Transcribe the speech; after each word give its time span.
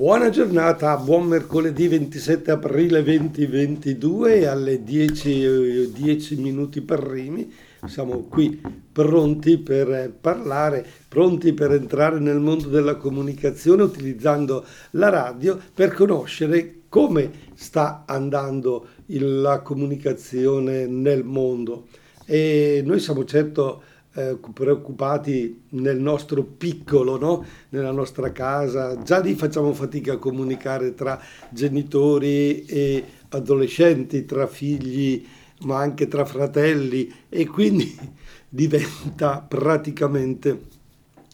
Buona 0.00 0.30
giornata, 0.30 0.96
buon 0.96 1.26
mercoledì 1.26 1.86
27 1.86 2.50
aprile 2.50 3.02
2022 3.02 4.46
alle 4.46 4.82
10, 4.82 5.92
10 5.92 6.36
minuti 6.36 6.80
per 6.80 7.00
Rimi. 7.00 7.52
Siamo 7.86 8.20
qui 8.20 8.58
pronti 8.90 9.58
per 9.58 10.10
parlare, 10.18 10.86
pronti 11.06 11.52
per 11.52 11.72
entrare 11.72 12.18
nel 12.18 12.38
mondo 12.38 12.68
della 12.68 12.94
comunicazione 12.94 13.82
utilizzando 13.82 14.64
la 14.92 15.10
radio 15.10 15.60
per 15.74 15.92
conoscere 15.92 16.84
come 16.88 17.30
sta 17.54 18.04
andando 18.06 18.86
la 19.04 19.60
comunicazione 19.60 20.86
nel 20.86 21.24
mondo. 21.24 21.88
E 22.24 22.82
noi 22.86 23.00
siamo 23.00 23.26
certo 23.26 23.82
eh, 24.14 24.36
preoccupati 24.52 25.62
nel 25.70 25.98
nostro 25.98 26.42
piccolo, 26.42 27.18
no? 27.18 27.44
nella 27.70 27.92
nostra 27.92 28.32
casa, 28.32 29.00
già 29.02 29.20
lì 29.20 29.34
facciamo 29.34 29.72
fatica 29.72 30.14
a 30.14 30.18
comunicare 30.18 30.94
tra 30.94 31.20
genitori 31.50 32.64
e 32.64 33.04
adolescenti, 33.28 34.24
tra 34.24 34.46
figli, 34.46 35.24
ma 35.60 35.78
anche 35.78 36.08
tra 36.08 36.24
fratelli. 36.24 37.12
E 37.28 37.46
quindi 37.46 37.96
diventa 38.48 39.44
praticamente 39.46 40.60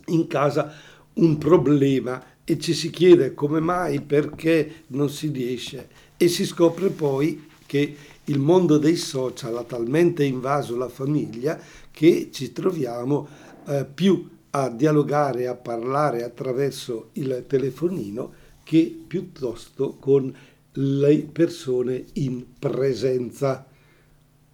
in 0.07 0.27
casa 0.27 0.73
un 1.15 1.39
problema. 1.39 2.23
E 2.49 2.61
ci 2.61 2.75
si 2.75 2.91
chiede 2.91 3.35
come 3.35 3.59
mai, 3.59 4.01
perché 4.03 4.85
non 4.89 5.11
si 5.11 5.29
riesce. 5.33 5.89
E 6.17 6.29
si 6.29 6.45
scopre 6.45 6.91
poi 6.91 7.49
che 7.67 7.97
il 8.25 8.39
mondo 8.39 8.79
dei 8.79 8.97
social 8.97 9.57
ha 9.57 9.65
talmente 9.65 10.25
invaso 10.25 10.77
la 10.77 10.89
famiglia 10.89 11.59
che 11.97 12.29
ci 12.31 12.53
troviamo 12.53 13.27
eh, 13.67 13.87
più 13.87 14.29
a 14.51 14.69
dialogare, 14.69 15.47
a 15.47 15.55
parlare 15.55 16.25
attraverso 16.25 17.09
il 17.13 17.47
telefonino 17.47 18.35
che 18.63 19.05
piuttosto 19.07 19.97
con 19.99 20.31
le 20.73 21.29
persone 21.33 22.05
in 22.15 22.45
presenza. 22.59 23.67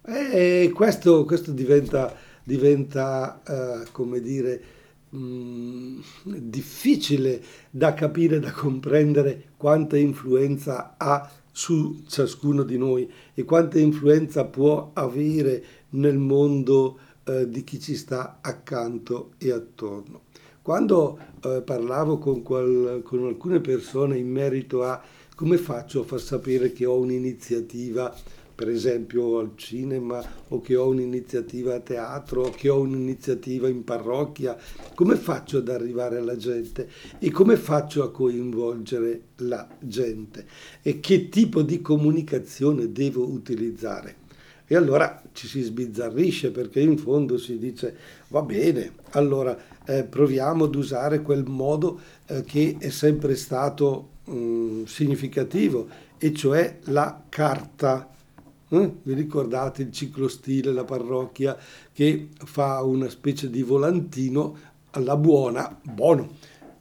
E 0.05 0.71
questo, 0.73 1.25
questo 1.25 1.51
diventa, 1.51 2.15
diventa 2.45 3.41
eh, 3.45 3.87
come 3.91 4.21
dire, 4.21 4.61
mh, 5.09 5.17
mm, 5.17 5.99
difficile 6.23 7.43
da 7.69 7.93
capire, 7.93 8.39
da 8.39 8.51
comprendere 8.51 9.49
quanta 9.57 9.97
influenza 9.97 10.95
ha 10.97 11.29
su 11.51 12.03
ciascuno 12.07 12.63
di 12.63 12.77
noi 12.77 13.11
e 13.33 13.43
quanta 13.43 13.79
influenza 13.79 14.45
può 14.45 14.91
avere 14.93 15.63
nel 15.89 16.17
mondo 16.17 16.99
eh, 17.25 17.49
di 17.49 17.63
chi 17.63 17.79
ci 17.79 17.95
sta 17.95 18.39
accanto 18.41 19.31
e 19.37 19.51
attorno. 19.51 20.21
Quando 20.61 21.19
eh, 21.43 21.61
parlavo 21.61 22.17
con, 22.17 22.41
qual, 22.41 23.01
con 23.03 23.25
alcune 23.25 23.59
persone 23.59 24.17
in 24.17 24.29
merito 24.29 24.83
a 24.83 25.01
come 25.35 25.57
faccio 25.57 26.01
a 26.01 26.03
far 26.05 26.21
sapere 26.21 26.71
che 26.71 26.85
ho 26.85 26.97
un'iniziativa, 26.97 28.15
per 28.55 28.69
esempio 28.69 29.39
al 29.39 29.53
cinema, 29.55 30.23
o 30.49 30.61
che 30.61 30.75
ho 30.75 30.87
un'iniziativa 30.87 31.75
a 31.75 31.79
teatro, 31.79 32.43
o 32.43 32.49
che 32.51 32.69
ho 32.69 32.79
un'iniziativa 32.79 33.67
in 33.67 33.83
parrocchia, 33.83 34.55
come 34.93 35.15
faccio 35.15 35.57
ad 35.57 35.69
arrivare 35.69 36.17
alla 36.17 36.37
gente 36.37 36.89
e 37.19 37.31
come 37.31 37.57
faccio 37.57 38.03
a 38.03 38.11
coinvolgere 38.11 39.21
la 39.37 39.67
gente 39.79 40.45
e 40.81 40.99
che 40.99 41.29
tipo 41.29 41.61
di 41.61 41.81
comunicazione 41.81 42.91
devo 42.91 43.27
utilizzare. 43.27 44.21
E 44.73 44.75
allora 44.75 45.21
ci 45.33 45.47
si 45.47 45.61
sbizzarrisce 45.61 46.49
perché 46.49 46.79
in 46.79 46.97
fondo 46.97 47.37
si 47.37 47.59
dice 47.59 47.95
va 48.29 48.41
bene, 48.41 48.93
allora 49.11 49.55
eh, 49.85 50.03
proviamo 50.03 50.63
ad 50.63 50.73
usare 50.73 51.21
quel 51.21 51.43
modo 51.45 51.99
eh, 52.25 52.41
che 52.41 52.77
è 52.79 52.89
sempre 52.89 53.35
stato 53.35 54.09
mh, 54.23 54.33
mm, 54.33 54.83
significativo, 54.85 55.87
e 56.17 56.33
cioè 56.33 56.79
la 56.85 57.23
carta. 57.29 58.09
Eh? 58.69 58.91
Vi 59.03 59.13
ricordate 59.13 59.83
il 59.83 59.91
ciclostile, 59.91 60.71
la 60.71 60.85
parrocchia 60.85 61.55
che 61.93 62.29
fa 62.43 62.81
una 62.81 63.09
specie 63.09 63.51
di 63.51 63.61
volantino 63.61 64.57
alla 64.89 65.17
buona, 65.17 65.79
buono, 65.83 66.31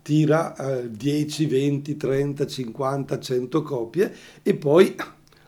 tira 0.00 0.56
eh, 0.56 0.90
10, 0.90 1.44
20, 1.44 1.96
30, 1.98 2.46
50, 2.46 3.20
100 3.20 3.62
copie 3.62 4.14
e 4.42 4.54
poi 4.54 4.96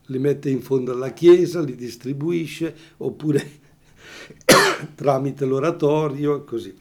li 0.06 0.18
mette 0.18 0.50
in 0.50 0.62
fondo 0.62 0.92
alla 0.92 1.12
chiesa, 1.12 1.60
li 1.60 1.74
distribuisce, 1.74 2.74
oppure 2.98 3.50
tramite 4.94 5.44
l'oratorio 5.44 6.38
e 6.38 6.44
così. 6.44 6.74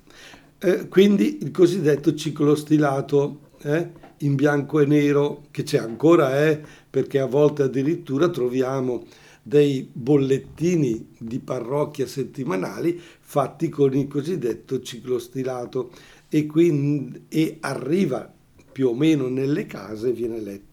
Eh, 0.60 0.88
quindi 0.88 1.40
il 1.42 1.52
cosiddetto 1.52 2.14
ciclo 2.16 2.56
stilato 2.56 3.50
eh, 3.64 3.92
in 4.20 4.36
bianco 4.36 4.80
e 4.80 4.86
nero, 4.86 5.46
che 5.52 5.64
c'è 5.64 5.78
ancora, 5.78 6.46
eh, 6.48 6.62
perché 6.90 7.20
a 7.20 7.26
volte 7.26 7.64
addirittura 7.64 8.30
troviamo 8.30 9.06
dei 9.46 9.90
bollettini 9.92 11.10
di 11.18 11.40
parrocchia 11.40 12.08
settimanali 12.08 12.98
fatti 13.20 13.68
con 13.68 13.94
il 13.94 14.08
cosiddetto 14.08 14.82
ciclo 14.82 15.20
stilato 15.20 15.92
e, 16.30 16.46
quindi, 16.46 17.26
e 17.28 17.58
arriva 17.60 18.32
più 18.72 18.88
o 18.88 18.94
meno 18.94 19.28
nelle 19.28 19.66
case 19.66 20.10
e 20.10 20.14
viene 20.14 20.40
letto. 20.40 20.73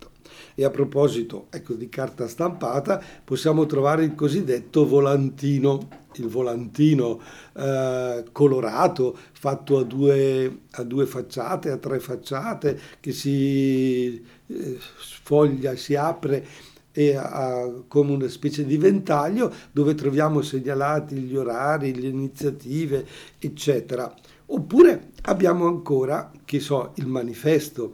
E 0.55 0.65
a 0.65 0.71
proposito 0.71 1.47
ecco, 1.51 1.75
di 1.75 1.89
carta 1.89 2.29
stampata, 2.29 3.03
possiamo 3.25 3.67
trovare 3.67 4.05
il 4.05 4.15
cosiddetto 4.15 4.87
volantino, 4.87 5.89
il 6.15 6.29
volantino 6.29 7.21
eh, 7.55 8.25
colorato 8.33 9.17
fatto 9.33 9.79
a 9.79 9.85
due, 9.85 10.61
a 10.73 10.83
due, 10.83 11.07
facciate, 11.07 11.71
a 11.71 11.77
tre 11.77 12.01
facciate, 12.01 12.79
che 13.01 13.13
si 13.13 14.25
eh, 14.47 14.79
sfoglia, 14.99 15.77
si 15.77 15.95
apre 15.95 16.47
e 16.93 17.15
ha 17.15 17.71
come 17.87 18.13
una 18.13 18.29
specie 18.29 18.65
di 18.65 18.77
ventaglio 18.77 19.53
dove 19.71 19.95
troviamo 19.95 20.43
segnalati 20.43 21.15
gli 21.17 21.37
orari, 21.37 21.99
le 21.99 22.09
iniziative, 22.09 23.07
eccetera. 23.39 24.13
Oppure 24.47 25.11
abbiamo 25.23 25.67
ancora, 25.67 26.33
che 26.45 26.59
so, 26.59 26.93
il 26.97 27.07
manifesto 27.07 27.93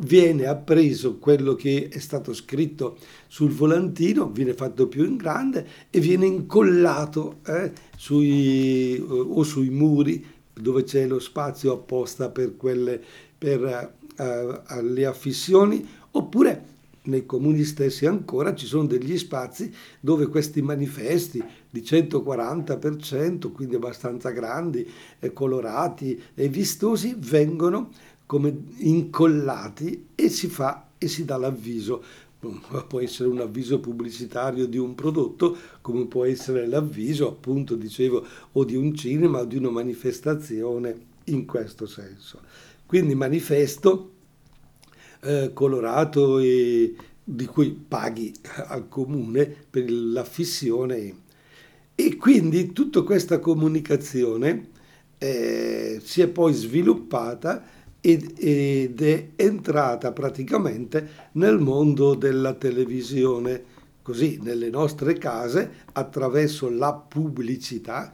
viene 0.00 0.46
appreso 0.46 1.18
quello 1.18 1.54
che 1.54 1.88
è 1.90 1.98
stato 1.98 2.32
scritto 2.32 2.98
sul 3.26 3.50
volantino, 3.50 4.30
viene 4.30 4.54
fatto 4.54 4.86
più 4.88 5.04
in 5.04 5.16
grande 5.16 5.66
e 5.90 6.00
viene 6.00 6.26
incollato 6.26 7.38
eh, 7.46 7.72
sui, 7.96 8.96
eh, 8.96 9.00
o 9.00 9.42
sui 9.42 9.70
muri 9.70 10.24
dove 10.52 10.82
c'è 10.82 11.06
lo 11.06 11.18
spazio 11.18 11.72
apposta 11.72 12.30
per, 12.30 12.56
quelle, 12.56 13.00
per 13.36 13.94
uh, 14.16 14.80
le 14.82 15.06
affissioni, 15.06 15.86
oppure 16.10 16.76
nei 17.02 17.24
comuni 17.24 17.62
stessi 17.64 18.06
ancora 18.06 18.54
ci 18.54 18.66
sono 18.66 18.86
degli 18.86 19.16
spazi 19.16 19.72
dove 20.00 20.26
questi 20.26 20.60
manifesti 20.62 21.42
di 21.70 21.80
140%, 21.80 23.52
quindi 23.52 23.76
abbastanza 23.76 24.30
grandi, 24.30 24.86
colorati 25.32 26.20
e 26.34 26.48
vistosi, 26.48 27.14
vengono 27.16 27.90
come 28.28 28.54
incollati 28.80 30.08
e 30.14 30.28
si 30.28 30.48
fa 30.48 30.90
e 30.98 31.08
si 31.08 31.24
dà 31.24 31.38
l'avviso. 31.38 32.04
Può 32.86 33.00
essere 33.00 33.30
un 33.30 33.40
avviso 33.40 33.80
pubblicitario 33.80 34.66
di 34.66 34.76
un 34.76 34.94
prodotto, 34.94 35.56
come 35.80 36.04
può 36.04 36.26
essere 36.26 36.66
l'avviso, 36.66 37.26
appunto, 37.26 37.74
dicevo, 37.74 38.22
o 38.52 38.64
di 38.64 38.76
un 38.76 38.94
cinema 38.94 39.40
o 39.40 39.44
di 39.46 39.56
una 39.56 39.70
manifestazione 39.70 41.06
in 41.24 41.46
questo 41.46 41.86
senso. 41.86 42.40
Quindi 42.84 43.14
manifesto 43.14 44.12
eh, 45.22 45.52
colorato 45.54 46.38
e 46.38 46.94
di 47.24 47.46
cui 47.46 47.70
paghi 47.70 48.34
al 48.66 48.88
comune 48.88 49.46
per 49.70 49.90
l'affissione 49.90 51.16
e 51.94 52.16
quindi 52.16 52.72
tutta 52.72 53.00
questa 53.00 53.38
comunicazione 53.38 54.68
eh, 55.16 56.00
si 56.04 56.20
è 56.20 56.28
poi 56.28 56.52
sviluppata 56.52 57.76
ed 58.00 59.00
è 59.00 59.28
entrata 59.36 60.12
praticamente 60.12 61.08
nel 61.32 61.58
mondo 61.58 62.14
della 62.14 62.54
televisione, 62.54 63.76
così 64.02 64.38
nelle 64.40 64.70
nostre 64.70 65.14
case 65.14 65.84
attraverso 65.92 66.70
la 66.70 66.92
pubblicità, 66.94 68.12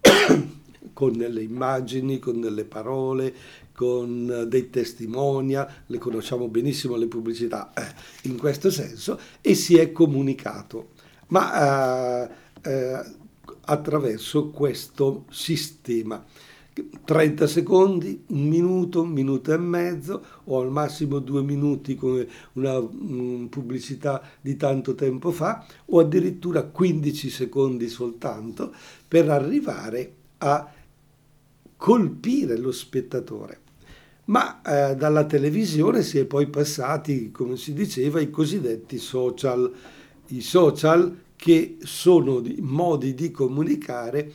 con 0.92 1.16
delle 1.16 1.42
immagini, 1.42 2.18
con 2.18 2.40
delle 2.40 2.64
parole, 2.64 3.34
con 3.72 4.46
dei 4.48 4.68
testimonial, 4.68 5.66
le 5.86 5.98
conosciamo 5.98 6.48
benissimo 6.48 6.96
le 6.96 7.06
pubblicità 7.06 7.72
eh, 7.74 8.28
in 8.28 8.36
questo 8.36 8.70
senso, 8.70 9.18
e 9.40 9.54
si 9.54 9.76
è 9.78 9.92
comunicato, 9.92 10.90
ma 11.28 12.24
eh, 12.24 12.30
eh, 12.62 13.02
attraverso 13.64 14.50
questo 14.50 15.24
sistema. 15.30 16.22
30 17.04 17.46
secondi, 17.46 18.24
un 18.28 18.46
minuto, 18.46 19.02
un 19.02 19.10
minuto 19.10 19.52
e 19.52 19.58
mezzo 19.58 20.24
o 20.44 20.60
al 20.60 20.70
massimo 20.70 21.18
due 21.18 21.42
minuti 21.42 21.96
come 21.96 22.28
una 22.54 22.78
um, 22.78 23.48
pubblicità 23.50 24.22
di 24.40 24.56
tanto 24.56 24.94
tempo 24.94 25.32
fa 25.32 25.66
o 25.86 25.98
addirittura 25.98 26.62
15 26.62 27.30
secondi 27.30 27.88
soltanto 27.88 28.72
per 29.06 29.28
arrivare 29.28 30.14
a 30.38 30.72
colpire 31.76 32.56
lo 32.56 32.72
spettatore. 32.72 33.58
ma 34.26 34.62
eh, 34.62 34.94
dalla 34.94 35.24
televisione 35.24 36.02
si 36.02 36.18
è 36.18 36.24
poi 36.24 36.46
passati, 36.46 37.32
come 37.32 37.56
si 37.56 37.72
diceva, 37.72 38.20
ai 38.20 38.30
cosiddetti 38.30 38.96
social, 38.98 39.72
i 40.28 40.40
social 40.40 41.18
che 41.34 41.78
sono 41.80 42.40
modi 42.60 43.14
di 43.14 43.32
comunicare 43.32 44.32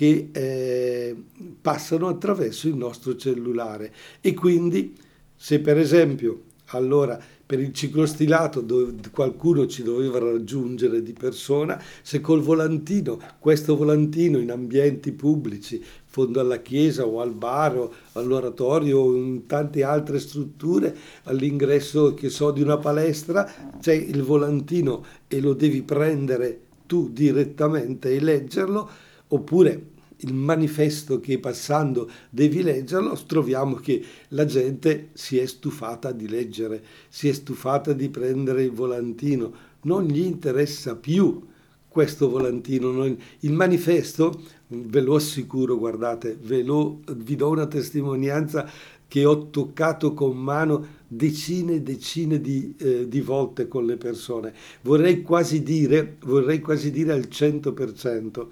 che 0.00 0.30
eh, 0.32 1.14
passano 1.60 2.08
attraverso 2.08 2.68
il 2.68 2.74
nostro 2.74 3.16
cellulare. 3.16 3.92
E 4.22 4.32
quindi 4.32 4.96
se 5.36 5.60
per 5.60 5.76
esempio 5.76 6.44
allora 6.68 7.20
per 7.44 7.60
il 7.60 7.74
ciclostilato 7.74 8.62
dove 8.62 8.94
qualcuno 9.10 9.66
ci 9.66 9.82
doveva 9.82 10.18
raggiungere 10.18 11.02
di 11.02 11.12
persona, 11.12 11.78
se 12.00 12.22
col 12.22 12.40
volantino, 12.40 13.20
questo 13.38 13.76
volantino 13.76 14.38
in 14.38 14.50
ambienti 14.50 15.12
pubblici, 15.12 15.84
fondo 16.06 16.40
alla 16.40 16.62
chiesa 16.62 17.04
o 17.04 17.20
al 17.20 17.34
bar 17.34 17.76
o 17.76 17.92
all'oratorio 18.12 19.00
o 19.00 19.14
in 19.14 19.44
tante 19.44 19.82
altre 19.82 20.18
strutture, 20.18 20.96
all'ingresso 21.24 22.14
che 22.14 22.30
so 22.30 22.52
di 22.52 22.62
una 22.62 22.78
palestra, 22.78 23.76
c'è 23.78 23.92
il 23.92 24.22
volantino 24.22 25.04
e 25.28 25.42
lo 25.42 25.52
devi 25.52 25.82
prendere 25.82 26.58
tu 26.86 27.10
direttamente 27.12 28.14
e 28.14 28.20
leggerlo, 28.20 28.88
oppure 29.28 29.89
il 30.20 30.34
manifesto 30.34 31.20
che 31.20 31.38
passando 31.38 32.10
devi 32.30 32.62
leggerlo, 32.62 33.18
troviamo 33.26 33.74
che 33.76 34.02
la 34.28 34.44
gente 34.44 35.10
si 35.12 35.38
è 35.38 35.46
stufata 35.46 36.12
di 36.12 36.28
leggere, 36.28 36.82
si 37.08 37.28
è 37.28 37.32
stufata 37.32 37.92
di 37.92 38.08
prendere 38.08 38.64
il 38.64 38.72
volantino, 38.72 39.52
non 39.82 40.04
gli 40.04 40.20
interessa 40.20 40.96
più 40.96 41.46
questo 41.88 42.30
volantino. 42.30 43.04
Il 43.40 43.52
manifesto, 43.52 44.42
ve 44.68 45.00
lo 45.00 45.16
assicuro, 45.16 45.76
guardate, 45.76 46.38
ve 46.40 46.62
lo, 46.62 47.00
vi 47.16 47.36
do 47.36 47.48
una 47.48 47.66
testimonianza 47.66 48.68
che 49.08 49.24
ho 49.24 49.50
toccato 49.50 50.14
con 50.14 50.36
mano 50.36 50.86
decine 51.08 51.74
e 51.74 51.82
decine 51.82 52.40
di, 52.40 52.76
eh, 52.78 53.08
di, 53.08 53.20
volte 53.20 53.66
con 53.66 53.84
le 53.84 53.96
persone. 53.96 54.54
Vorrei 54.82 55.22
quasi 55.22 55.64
dire, 55.64 56.16
vorrei 56.24 56.60
quasi 56.60 56.92
dire 56.92 57.12
al 57.12 57.26
100%. 57.28 58.46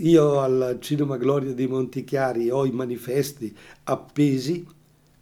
Io 0.00 0.40
al 0.40 0.76
Cinema 0.80 1.16
Gloria 1.16 1.54
di 1.54 1.66
Montichiari 1.66 2.50
ho 2.50 2.66
i 2.66 2.70
manifesti 2.70 3.56
appesi, 3.84 4.66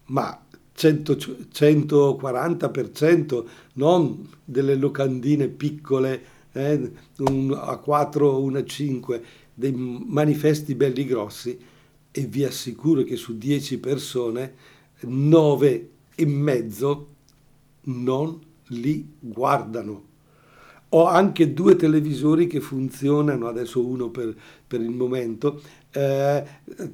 ma 0.06 0.44
100, 0.72 1.12
140%, 1.52 3.44
non 3.74 4.28
delle 4.44 4.74
locandine 4.74 5.46
piccole, 5.46 6.24
eh, 6.50 6.90
un 7.18 7.50
A4 7.50 8.22
o 8.22 8.42
un 8.42 8.54
A5, 8.54 9.22
dei 9.54 9.72
manifesti 9.72 10.74
belli 10.74 11.04
grossi. 11.04 11.56
E 12.10 12.26
vi 12.26 12.42
assicuro 12.42 13.04
che 13.04 13.14
su 13.14 13.38
10 13.38 13.78
persone, 13.78 14.54
9 15.02 15.90
e 16.16 16.26
mezzo 16.26 17.08
non 17.82 18.40
li 18.68 19.08
guardano 19.20 20.13
ho 20.96 21.06
anche 21.06 21.52
due 21.52 21.75
televisori 21.75 22.46
che 22.46 22.61
funzionano, 22.61 23.49
adesso 23.49 23.85
uno 23.85 24.11
per, 24.11 24.32
per 24.64 24.81
il 24.81 24.91
momento, 24.91 25.61
eh, 25.91 26.44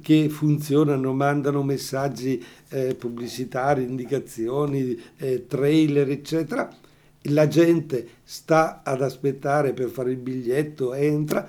che 0.01 0.27
funzionano, 0.27 1.13
mandano 1.13 1.61
messaggi 1.61 2.43
eh, 2.69 2.95
pubblicitari, 2.95 3.83
indicazioni, 3.83 4.99
eh, 5.17 5.45
trailer, 5.45 6.09
eccetera. 6.09 6.67
La 7.25 7.47
gente 7.47 8.07
sta 8.23 8.81
ad 8.83 9.03
aspettare 9.03 9.73
per 9.73 9.89
fare 9.89 10.09
il 10.09 10.17
biglietto, 10.17 10.95
entra, 10.95 11.47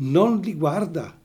non 0.00 0.40
li 0.40 0.54
guarda, 0.54 1.16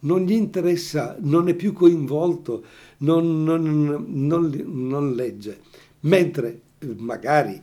non 0.00 0.20
gli 0.20 0.32
interessa, 0.32 1.16
non 1.18 1.48
è 1.48 1.54
più 1.54 1.72
coinvolto, 1.72 2.64
non, 2.98 3.42
non, 3.42 4.06
non, 4.06 4.62
non 4.66 5.12
legge. 5.14 5.58
Mentre 6.00 6.60
magari 6.98 7.60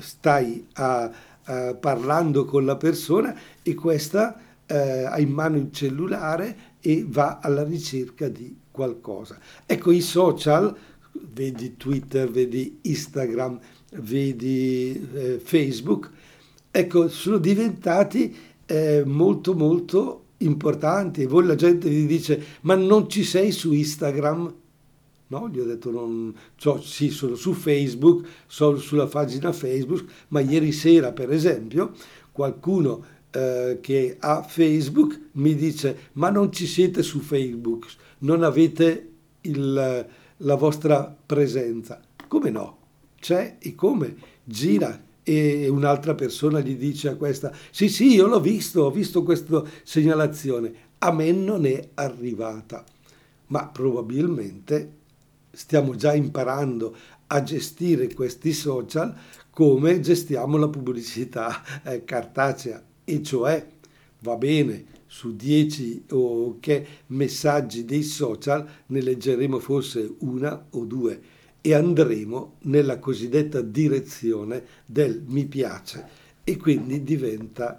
stai 0.00 0.66
a 0.74 1.10
eh, 1.46 1.76
parlando 1.78 2.44
con 2.44 2.64
la 2.64 2.76
persona 2.76 3.34
e 3.62 3.74
questa 3.74 4.38
eh, 4.66 5.04
ha 5.04 5.18
in 5.18 5.30
mano 5.30 5.56
il 5.56 5.70
cellulare 5.72 6.56
e 6.80 7.04
va 7.06 7.38
alla 7.42 7.64
ricerca 7.64 8.28
di 8.28 8.56
qualcosa. 8.70 9.38
Ecco, 9.66 9.90
i 9.90 10.00
social, 10.00 10.74
vedi 11.32 11.76
Twitter, 11.76 12.30
vedi 12.30 12.78
Instagram, 12.82 13.58
vedi 13.96 15.08
eh, 15.14 15.40
Facebook, 15.42 16.10
ecco, 16.70 17.08
sono 17.08 17.38
diventati 17.38 18.34
eh, 18.66 19.02
molto 19.04 19.54
molto 19.54 20.24
importanti. 20.38 21.22
E 21.22 21.26
voi 21.26 21.44
la 21.44 21.54
gente 21.54 21.88
vi 21.88 22.06
dice, 22.06 22.42
ma 22.62 22.74
non 22.74 23.08
ci 23.08 23.24
sei 23.24 23.52
su 23.52 23.72
Instagram? 23.72 24.54
No, 25.32 25.48
gli 25.48 25.58
ho 25.58 25.64
detto, 25.64 25.90
non, 25.90 26.34
so, 26.56 26.78
sì, 26.82 27.08
sono 27.08 27.36
su 27.36 27.54
Facebook, 27.54 28.28
sono 28.46 28.76
sulla 28.76 29.06
pagina 29.06 29.50
Facebook, 29.50 30.04
ma 30.28 30.40
ieri 30.40 30.72
sera, 30.72 31.12
per 31.12 31.32
esempio, 31.32 31.92
qualcuno 32.30 33.02
eh, 33.30 33.78
che 33.80 34.16
ha 34.20 34.42
Facebook 34.42 35.18
mi 35.32 35.54
dice, 35.54 36.10
ma 36.14 36.28
non 36.28 36.52
ci 36.52 36.66
siete 36.66 37.02
su 37.02 37.20
Facebook, 37.20 37.86
non 38.18 38.42
avete 38.42 39.08
il, 39.40 40.06
la 40.36 40.54
vostra 40.54 41.16
presenza. 41.24 41.98
Come 42.28 42.50
no? 42.50 42.76
C'è 43.18 43.56
e 43.58 43.74
come? 43.74 44.14
Gira 44.44 45.02
e 45.22 45.66
un'altra 45.66 46.14
persona 46.14 46.60
gli 46.60 46.76
dice 46.76 47.08
a 47.08 47.16
questa, 47.16 47.56
sì 47.70 47.88
sì, 47.88 48.12
io 48.12 48.26
l'ho 48.26 48.40
visto, 48.40 48.82
ho 48.82 48.90
visto 48.90 49.22
questa 49.22 49.64
segnalazione, 49.82 50.74
a 50.98 51.10
me 51.10 51.32
non 51.32 51.64
è 51.64 51.88
arrivata, 51.94 52.84
ma 53.46 53.66
probabilmente 53.68 55.00
stiamo 55.52 55.94
già 55.94 56.14
imparando 56.14 56.96
a 57.28 57.42
gestire 57.42 58.12
questi 58.12 58.52
social 58.52 59.14
come 59.50 60.00
gestiamo 60.00 60.56
la 60.56 60.68
pubblicità 60.68 61.62
eh, 61.84 62.04
cartacea. 62.04 62.82
E 63.04 63.22
cioè 63.22 63.66
va 64.20 64.36
bene 64.36 65.00
su 65.06 65.36
10 65.36 66.06
o 66.10 66.56
che 66.58 66.86
messaggi 67.08 67.84
dei 67.84 68.02
social 68.02 68.66
ne 68.86 69.00
leggeremo 69.02 69.58
forse 69.58 70.14
una 70.20 70.68
o 70.70 70.84
due 70.84 71.20
e 71.60 71.74
andremo 71.74 72.56
nella 72.62 72.98
cosiddetta 72.98 73.60
direzione 73.60 74.64
del 74.86 75.22
mi 75.26 75.44
piace. 75.46 76.20
E 76.44 76.56
quindi 76.56 77.02
diventa, 77.02 77.76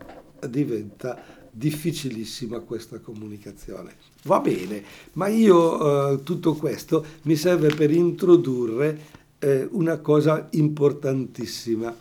diventa 0.48 1.43
difficilissima 1.56 2.60
questa 2.62 3.00
comunicazione. 3.00 3.96
Va 4.24 4.40
bene, 4.40 4.84
ma 5.14 5.28
io 5.28 6.14
eh, 6.14 6.24
tutto 6.24 6.56
questo 6.56 7.06
mi 7.24 7.36
serve 7.36 7.74
per 7.74 7.92
introdurre 7.92 9.22
eh, 9.38 9.68
una 9.72 9.98
cosa 9.98 10.48
importantissima, 10.52 11.96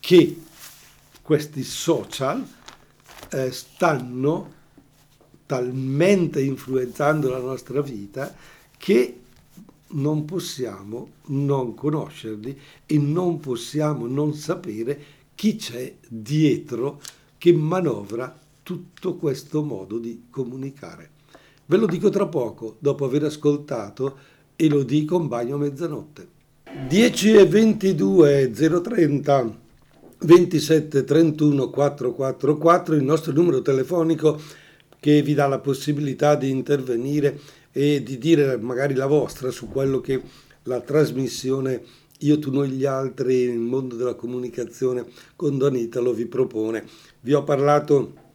che 0.00 0.40
questi 1.20 1.62
social 1.62 2.46
eh, 3.30 3.52
stanno 3.52 4.54
talmente 5.44 6.40
influenzando 6.40 7.28
la 7.28 7.40
nostra 7.40 7.82
vita 7.82 8.34
che 8.76 9.20
non 9.88 10.24
possiamo 10.24 11.10
non 11.26 11.74
conoscerli 11.74 12.58
e 12.86 12.98
non 12.98 13.40
possiamo 13.40 14.06
non 14.06 14.34
sapere 14.34 15.16
chi 15.34 15.56
c'è 15.56 15.94
dietro 16.06 17.00
che 17.38 17.52
manovra 17.52 18.38
tutto 18.68 19.16
questo 19.16 19.62
modo 19.62 19.98
di 19.98 20.24
comunicare. 20.28 21.12
Ve 21.64 21.78
lo 21.78 21.86
dico 21.86 22.10
tra 22.10 22.26
poco, 22.26 22.76
dopo 22.80 23.06
aver 23.06 23.24
ascoltato 23.24 24.18
e 24.56 24.68
lo 24.68 24.82
dico 24.82 25.16
un 25.16 25.26
bagno 25.26 25.54
a 25.54 25.58
mezzanotte. 25.58 26.28
10 26.86 27.32
e 27.32 27.46
22 27.46 28.50
030 28.50 29.58
27 30.18 31.04
31 31.04 31.70
444 31.70 32.94
il 32.94 33.04
nostro 33.04 33.32
numero 33.32 33.62
telefonico 33.62 34.38
che 35.00 35.22
vi 35.22 35.32
dà 35.32 35.46
la 35.46 35.60
possibilità 35.60 36.34
di 36.34 36.50
intervenire 36.50 37.40
e 37.72 38.02
di 38.02 38.18
dire 38.18 38.58
magari 38.58 38.92
la 38.92 39.06
vostra 39.06 39.50
su 39.50 39.68
quello 39.68 40.02
che 40.02 40.20
la 40.64 40.80
trasmissione 40.80 41.82
Io, 42.18 42.38
tu, 42.38 42.50
noi, 42.50 42.68
gli 42.68 42.84
altri, 42.84 43.34
il 43.34 43.60
mondo 43.60 43.94
della 43.94 44.14
comunicazione 44.14 45.06
con 45.36 45.56
Don 45.56 45.74
Italo 45.74 46.12
vi 46.12 46.26
propone. 46.26 46.84
Vi 47.20 47.32
ho 47.32 47.44
parlato 47.44 48.26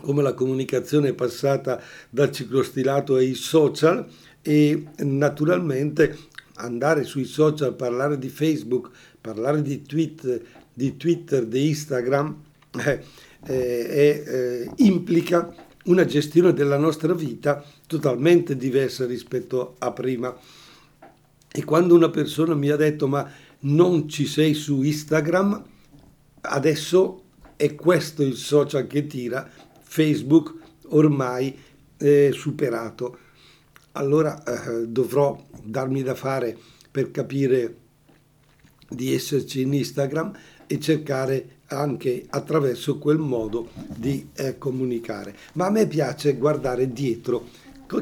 come 0.00 0.22
la 0.22 0.34
comunicazione 0.34 1.08
è 1.08 1.14
passata 1.14 1.80
dal 2.08 2.30
ciclostilato 2.30 3.16
ai 3.16 3.34
social 3.34 4.06
e 4.40 4.84
naturalmente 4.98 6.16
andare 6.56 7.04
sui 7.04 7.24
social, 7.24 7.74
parlare 7.74 8.18
di 8.18 8.28
Facebook, 8.28 8.90
parlare 9.20 9.62
di 9.62 9.82
Twitter, 9.82 10.40
di, 10.72 10.96
Twitter, 10.96 11.46
di 11.46 11.68
Instagram, 11.68 12.42
eh, 12.84 13.04
eh, 13.46 14.24
eh, 14.26 14.70
implica 14.76 15.54
una 15.84 16.04
gestione 16.04 16.52
della 16.52 16.76
nostra 16.76 17.12
vita 17.12 17.64
totalmente 17.86 18.56
diversa 18.56 19.04
rispetto 19.06 19.74
a 19.78 19.92
prima. 19.92 20.34
E 21.54 21.64
quando 21.64 21.94
una 21.94 22.08
persona 22.08 22.54
mi 22.54 22.70
ha 22.70 22.76
detto 22.76 23.08
ma 23.08 23.28
non 23.60 24.08
ci 24.08 24.26
sei 24.26 24.54
su 24.54 24.82
Instagram, 24.82 25.62
adesso 26.42 27.22
è 27.56 27.74
questo 27.74 28.22
il 28.22 28.34
social 28.34 28.86
che 28.86 29.06
tira, 29.06 29.48
Facebook 29.92 30.54
ormai 30.88 31.54
eh, 31.98 32.30
superato. 32.32 33.18
allora 33.92 34.42
eh, 34.42 34.86
dovrò 34.86 35.38
darmi 35.62 36.02
da 36.02 36.14
fare 36.14 36.56
per 36.90 37.10
capire 37.10 37.76
di 38.88 39.12
esserci 39.12 39.60
in 39.60 39.74
Instagram 39.74 40.32
e 40.66 40.80
cercare 40.80 41.58
anche 41.66 42.24
attraverso 42.26 42.96
quel 42.96 43.18
modo 43.18 43.68
di 43.94 44.30
eh, 44.34 44.56
comunicare. 44.56 45.36
Ma 45.54 45.66
a 45.66 45.70
me 45.70 45.86
piace 45.86 46.38
guardare 46.38 46.90
dietro 46.90 47.46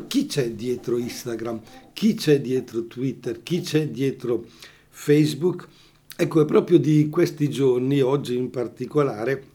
chi 0.07 0.27
c'è 0.27 0.53
dietro 0.53 0.97
Instagram, 0.97 1.61
chi 1.93 2.15
c'è 2.15 2.41
dietro 2.41 2.87
Twitter, 2.87 3.43
chi 3.43 3.63
c'è 3.63 3.89
dietro 3.89 4.47
Facebook. 4.91 5.67
Ecco, 6.15 6.41
è 6.41 6.45
proprio 6.45 6.79
di 6.79 7.09
questi 7.09 7.51
giorni, 7.51 8.01
oggi 8.01 8.37
in 8.37 8.51
particolare, 8.51 9.50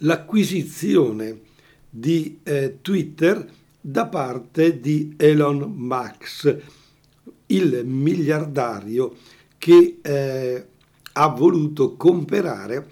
l'acquisizione 0.00 1.40
di 1.88 2.38
eh, 2.42 2.78
Twitter 2.80 3.58
da 3.80 4.06
parte 4.06 4.78
di 4.78 5.14
Elon 5.16 5.72
Musk, 5.74 6.56
il 7.46 7.84
miliardario 7.84 9.16
che 9.58 9.98
eh, 10.00 10.66
ha 11.12 11.28
voluto 11.28 11.96
comprare 11.96 12.90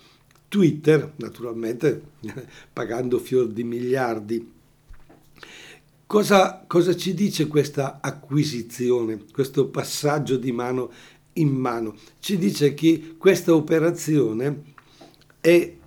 Twitter, 0.48 1.12
naturalmente 1.16 2.02
pagando 2.72 3.18
fior 3.18 3.48
di 3.48 3.64
miliardi. 3.64 4.52
Cosa, 6.06 6.64
cosa 6.66 6.96
ci 6.96 7.12
dice 7.12 7.46
questa 7.48 8.00
acquisizione, 8.00 9.24
questo 9.30 9.68
passaggio 9.68 10.38
di 10.38 10.52
mano 10.52 10.90
in 11.34 11.48
mano? 11.48 11.96
Ci 12.18 12.38
dice 12.38 12.72
che 12.72 13.14
questa 13.18 13.54
operazione 13.54 14.62
è 15.38 15.77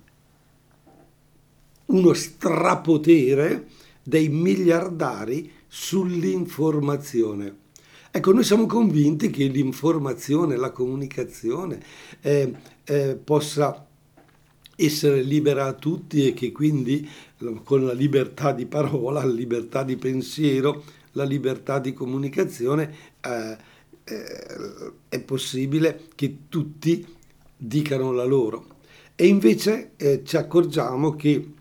uno 1.92 2.12
strapotere 2.12 3.68
dei 4.02 4.28
miliardari 4.28 5.50
sull'informazione. 5.66 7.60
Ecco, 8.10 8.32
noi 8.32 8.44
siamo 8.44 8.66
convinti 8.66 9.30
che 9.30 9.46
l'informazione, 9.46 10.56
la 10.56 10.70
comunicazione 10.70 11.82
eh, 12.20 12.52
eh, 12.84 13.18
possa 13.22 13.86
essere 14.76 15.22
libera 15.22 15.66
a 15.66 15.72
tutti 15.72 16.26
e 16.26 16.34
che 16.34 16.52
quindi 16.52 17.08
con 17.64 17.86
la 17.86 17.92
libertà 17.92 18.52
di 18.52 18.66
parola, 18.66 19.24
la 19.24 19.32
libertà 19.32 19.82
di 19.82 19.96
pensiero, 19.96 20.84
la 21.12 21.24
libertà 21.24 21.78
di 21.78 21.92
comunicazione 21.92 22.94
eh, 23.20 23.56
eh, 24.04 24.92
è 25.08 25.20
possibile 25.20 26.08
che 26.14 26.36
tutti 26.48 27.06
dicano 27.56 28.12
la 28.12 28.24
loro. 28.24 28.66
E 29.14 29.26
invece 29.26 29.92
eh, 29.96 30.22
ci 30.24 30.36
accorgiamo 30.36 31.14
che 31.14 31.52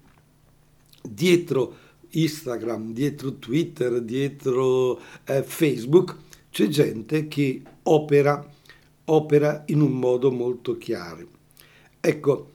dietro 1.02 1.76
Instagram, 2.12 2.94
dietro 2.94 3.36
Twitter, 3.36 4.02
dietro 4.02 5.00
eh, 5.26 5.44
Facebook 5.44 6.16
c'è 6.52 6.68
gente 6.68 7.28
che 7.28 7.62
opera, 7.84 8.46
opera 9.06 9.64
in 9.68 9.82
un 9.82 9.94
modo 9.94 10.32
molto 10.32 10.78
chiaro. 10.78 11.28
Ecco, 12.00 12.52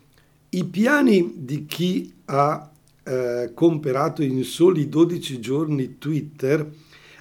i 0.50 0.64
piani 0.64 1.32
di 1.36 1.66
chi 1.66 2.12
ha 2.26 2.70
eh, 3.02 3.50
comperato 3.54 4.22
in 4.22 4.42
soli 4.44 4.88
12 4.88 5.40
giorni 5.40 5.98
Twitter 5.98 6.68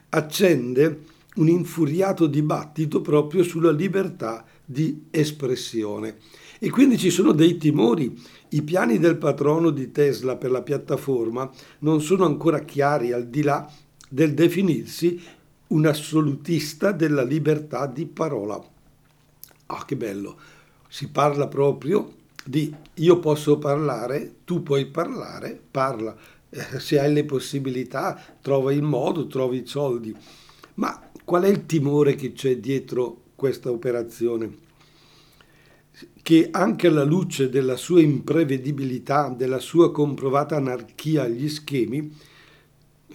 accende 0.10 1.04
un 1.36 1.48
infuriato 1.48 2.28
dibattito 2.28 3.02
proprio 3.02 3.44
sulla 3.44 3.72
libertà 3.72 4.46
di 4.66 5.06
espressione. 5.12 6.18
E 6.66 6.72
quindi 6.72 6.98
ci 6.98 7.12
sono 7.12 7.32
dei 7.32 7.58
timori. 7.58 8.20
I 8.50 8.64
piani 8.64 8.98
del 8.98 9.18
patrono 9.18 9.70
di 9.70 9.92
Tesla 9.92 10.36
per 10.36 10.50
la 10.50 10.64
piattaforma 10.64 11.48
non 11.82 12.02
sono 12.02 12.26
ancora 12.26 12.62
chiari 12.62 13.12
al 13.12 13.28
di 13.28 13.44
là 13.44 13.72
del 14.10 14.34
definirsi 14.34 15.22
un 15.68 15.86
assolutista 15.86 16.92
della 16.92 17.22
libertà 17.22 17.86
di 17.86 18.08
parola. 18.08 18.60
Ah, 19.68 19.86
che 19.86 19.96
bello! 19.96 20.40
Si 20.88 21.10
parla 21.10 21.48
proprio 21.48 22.12
di 22.44 22.74
io 22.96 23.20
posso 23.20 23.60
parlare, 23.60 24.38
tu 24.44 24.64
puoi 24.64 24.88
parlare, 24.88 25.62
parla. 25.70 26.18
Eh, 26.50 26.80
se 26.80 26.98
hai 26.98 27.14
le 27.14 27.26
possibilità, 27.26 28.20
trova 28.42 28.74
il 28.74 28.82
modo, 28.82 29.28
trovi 29.28 29.62
i 29.62 29.68
soldi. 29.68 30.16
Ma 30.76 31.12
qual 31.24 31.44
è 31.44 31.48
il 31.48 31.68
timore 31.68 32.16
che 32.16 32.34
c'è 32.34 32.58
dietro 32.58 33.22
questa 33.36 33.70
operazione? 33.70 34.65
Che 36.26 36.48
anche 36.50 36.88
alla 36.88 37.04
luce 37.04 37.50
della 37.50 37.76
sua 37.76 38.02
imprevedibilità, 38.02 39.30
della 39.30 39.60
sua 39.60 39.92
comprovata 39.92 40.56
anarchia 40.56 41.22
agli 41.22 41.48
schemi, 41.48 42.12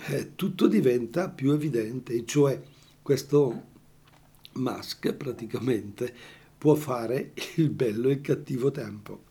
eh, 0.07 0.37
tutto 0.37 0.69
diventa 0.69 1.29
più 1.29 1.50
evidente, 1.50 2.12
e 2.12 2.25
cioè 2.25 2.62
questo 3.02 3.62
Musk 4.52 5.12
praticamente 5.14 6.14
può 6.57 6.76
fare 6.76 7.33
il 7.57 7.71
bello 7.71 8.11
e 8.11 8.12
il 8.12 8.21
cattivo 8.21 8.71
tempo. 8.71 9.23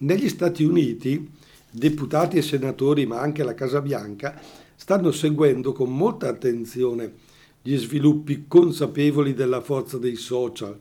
Negli 0.00 0.28
Stati 0.28 0.62
Uniti, 0.62 1.26
deputati 1.70 2.36
e 2.36 2.42
senatori, 2.42 3.06
ma 3.06 3.18
anche 3.18 3.42
la 3.44 3.54
Casa 3.54 3.80
Bianca, 3.80 4.38
stanno 4.76 5.10
seguendo 5.10 5.72
con 5.72 5.90
molta 5.90 6.28
attenzione 6.28 7.14
gli 7.62 7.78
sviluppi 7.78 8.44
consapevoli 8.46 9.32
della 9.32 9.62
forza 9.62 9.96
dei 9.96 10.16
social 10.16 10.78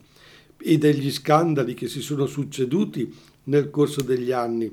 e 0.64 0.78
degli 0.78 1.12
scandali 1.12 1.74
che 1.74 1.88
si 1.88 2.00
sono 2.00 2.26
succeduti 2.26 3.14
nel 3.46 3.70
corso 3.70 4.02
degli 4.02 4.32
anni, 4.32 4.72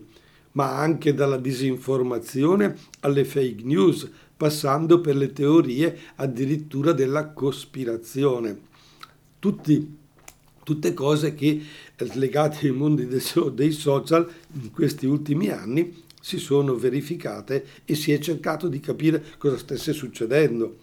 ma 0.53 0.77
anche 0.79 1.13
dalla 1.13 1.37
disinformazione 1.37 2.77
alle 3.01 3.25
fake 3.25 3.65
news, 3.65 4.09
passando 4.37 5.01
per 5.01 5.17
le 5.17 5.33
teorie 5.33 5.99
addirittura 6.15 6.93
della 6.93 7.31
cospirazione. 7.31 8.69
Tutti 9.39 9.99
tutte 10.63 10.95
cose 10.95 11.35
che 11.35 11.63
eh, 11.97 12.11
legate 12.15 12.67
ai 12.67 12.73
mondi 12.73 13.09
dei 13.09 13.73
social 13.73 14.31
in 14.53 14.71
questi 14.71 15.07
ultimi 15.07 15.49
anni 15.49 16.05
si 16.21 16.39
sono 16.39 16.77
verificate 16.77 17.67
e 17.85 17.97
si 17.97 18.13
è 18.13 18.19
cercato 18.21 18.69
di 18.69 18.79
capire 18.79 19.25
cosa 19.39 19.57
stesse 19.57 19.93
succedendo. 19.93 20.77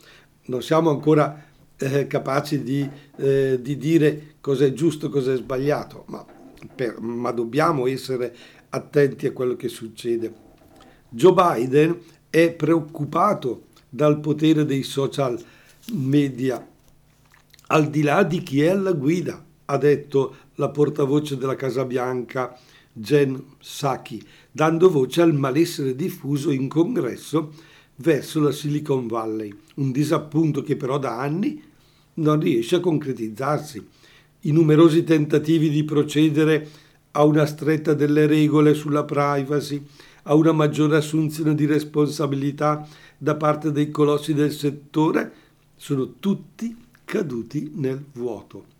Non 0.45 0.61
siamo 0.61 0.89
ancora 0.89 1.45
eh, 1.77 2.07
capaci 2.07 2.63
di, 2.63 2.89
eh, 3.17 3.59
di, 3.61 3.77
dire 3.77 4.35
cosa 4.41 4.65
è 4.65 4.73
giusto 4.73 5.07
e 5.07 5.09
cosa 5.09 5.33
è 5.33 5.37
sbagliato, 5.37 6.05
ma, 6.07 6.25
per, 6.73 6.99
ma 6.99 7.31
dobbiamo 7.31 7.87
essere 7.87 8.35
attenti 8.69 9.27
a 9.27 9.31
quello 9.31 9.55
che 9.55 9.67
succede. 9.67 10.45
Joe 11.09 11.33
Biden 11.33 11.97
è 12.29 12.51
preoccupato 12.51 13.67
dal 13.89 14.19
potere 14.19 14.65
dei 14.65 14.83
social 14.83 15.39
media, 15.93 16.65
al 17.67 17.89
di 17.89 18.01
là 18.01 18.23
di 18.23 18.41
chi 18.41 18.61
è 18.61 18.69
alla 18.69 18.93
guida 18.93 19.43
ha 19.65 19.77
detto 19.77 20.35
la 20.55 20.69
portavoce 20.69 21.37
della 21.37 21.55
Casa 21.55 21.85
Bianca 21.85 22.57
Jen 22.91 23.57
Psaki, 23.59 24.21
dando 24.51 24.89
voce 24.89 25.21
al 25.21 25.33
malessere 25.33 25.95
diffuso 25.95 26.51
in 26.51 26.67
congresso 26.67 27.53
verso 27.97 28.39
la 28.39 28.51
Silicon 28.51 29.07
Valley, 29.07 29.53
un 29.75 29.91
disappunto 29.91 30.61
che 30.63 30.75
però 30.75 30.97
da 30.97 31.19
anni 31.19 31.61
non 32.17 32.39
riesce 32.39 32.75
a 32.75 32.79
concretizzarsi. 32.79 33.85
I 34.41 34.51
numerosi 34.51 35.03
tentativi 35.03 35.69
di 35.69 35.83
procedere 35.83 36.67
a 37.11 37.23
una 37.23 37.45
stretta 37.45 37.93
delle 37.93 38.27
regole 38.27 38.73
sulla 38.73 39.03
privacy, 39.03 39.83
a 40.23 40.35
una 40.35 40.51
maggiore 40.51 40.97
assunzione 40.97 41.55
di 41.55 41.65
responsabilità 41.65 42.87
da 43.17 43.35
parte 43.35 43.71
dei 43.71 43.89
colossi 43.89 44.33
del 44.33 44.51
settore, 44.51 45.31
sono 45.75 46.13
tutti 46.19 46.75
caduti 47.03 47.71
nel 47.75 48.03
vuoto. 48.13 48.75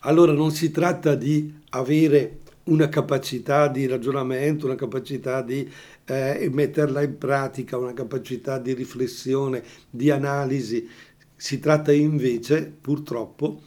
Allora 0.00 0.32
non 0.32 0.52
si 0.52 0.70
tratta 0.70 1.14
di 1.14 1.52
avere 1.70 2.40
una 2.64 2.88
capacità 2.88 3.68
di 3.68 3.86
ragionamento, 3.86 4.66
una 4.66 4.74
capacità 4.74 5.42
di 5.42 5.68
eh, 6.04 6.48
metterla 6.52 7.02
in 7.02 7.18
pratica, 7.18 7.76
una 7.76 7.92
capacità 7.92 8.58
di 8.58 8.72
riflessione, 8.72 9.62
di 9.90 10.10
analisi. 10.10 10.88
Si 11.36 11.60
tratta 11.60 11.92
invece, 11.92 12.74
purtroppo, 12.80 13.60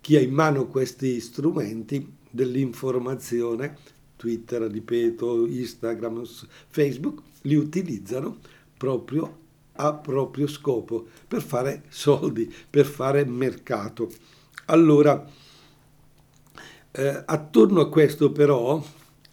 chi 0.00 0.16
ha 0.16 0.20
in 0.20 0.32
mano 0.32 0.66
questi 0.66 1.20
strumenti 1.20 2.14
dell'informazione, 2.28 3.76
Twitter, 4.16 4.62
ripeto, 4.62 5.46
Instagram, 5.46 6.24
Facebook, 6.68 7.22
li 7.42 7.54
utilizzano 7.54 8.38
proprio 8.76 9.46
a 9.80 9.94
proprio 9.94 10.48
scopo, 10.48 11.06
per 11.26 11.40
fare 11.40 11.84
soldi, 11.88 12.52
per 12.68 12.84
fare 12.84 13.24
mercato. 13.24 14.10
Allora, 14.66 15.24
eh, 16.90 17.22
attorno 17.26 17.80
a 17.80 17.88
questo 17.88 18.32
però 18.32 18.84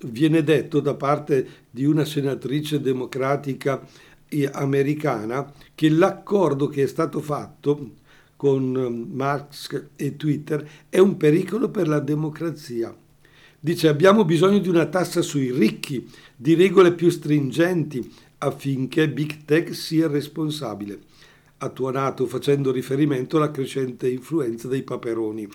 viene 0.06 0.44
detto 0.44 0.80
da 0.82 0.94
parte 0.94 1.66
di 1.72 1.84
una 1.86 2.06
senatrice 2.06 2.80
democratica 2.80 3.84
americana 4.52 5.52
che 5.76 5.90
l'accordo 5.90 6.68
che 6.68 6.84
è 6.84 6.88
stato 6.88 7.20
fatto 7.20 7.92
con 8.36 8.76
eh, 8.76 8.90
Marx 8.90 9.90
e 9.96 10.16
Twitter 10.16 10.68
è 10.90 11.00
un 11.00 11.18
pericolo 11.18 11.70
per 11.70 11.88
la 11.88 12.00
democrazia. 12.00 12.96
Dice 13.60 13.88
abbiamo 13.88 14.26
bisogno 14.26 14.60
di 14.60 14.70
una 14.70 14.86
tassa 14.86 15.22
sui 15.22 15.52
ricchi, 15.52 16.08
di 16.36 16.54
regole 16.56 16.94
più 16.94 17.10
stringenti 17.10 18.12
affinché 18.40 19.10
Big 19.10 19.44
Tech 19.46 19.74
sia 19.74 20.08
responsabile. 20.08 21.00
ha 21.58 22.14
facendo 22.28 22.72
riferimento 22.72 23.38
alla 23.38 23.52
crescente 23.52 24.10
influenza 24.10 24.68
dei 24.68 24.84
paperoni. 24.84 25.48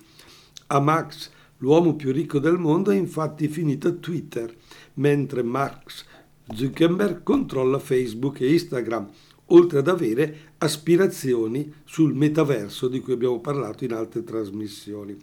A 0.68 0.80
Max, 0.80 1.30
l'uomo 1.58 1.94
più 1.94 2.10
ricco 2.10 2.38
del 2.38 2.58
mondo, 2.58 2.90
è 2.90 2.96
infatti 2.96 3.46
finito 3.48 3.98
Twitter, 3.98 4.52
mentre 4.94 5.42
Max 5.42 6.04
Zuckerberg 6.52 7.22
controlla 7.22 7.78
Facebook 7.78 8.40
e 8.40 8.52
Instagram, 8.52 9.08
oltre 9.50 9.78
ad 9.78 9.88
avere 9.88 10.54
aspirazioni 10.58 11.72
sul 11.84 12.14
metaverso 12.14 12.88
di 12.88 13.00
cui 13.00 13.12
abbiamo 13.12 13.40
parlato 13.40 13.84
in 13.84 13.92
altre 13.92 14.24
trasmissioni. 14.24 15.16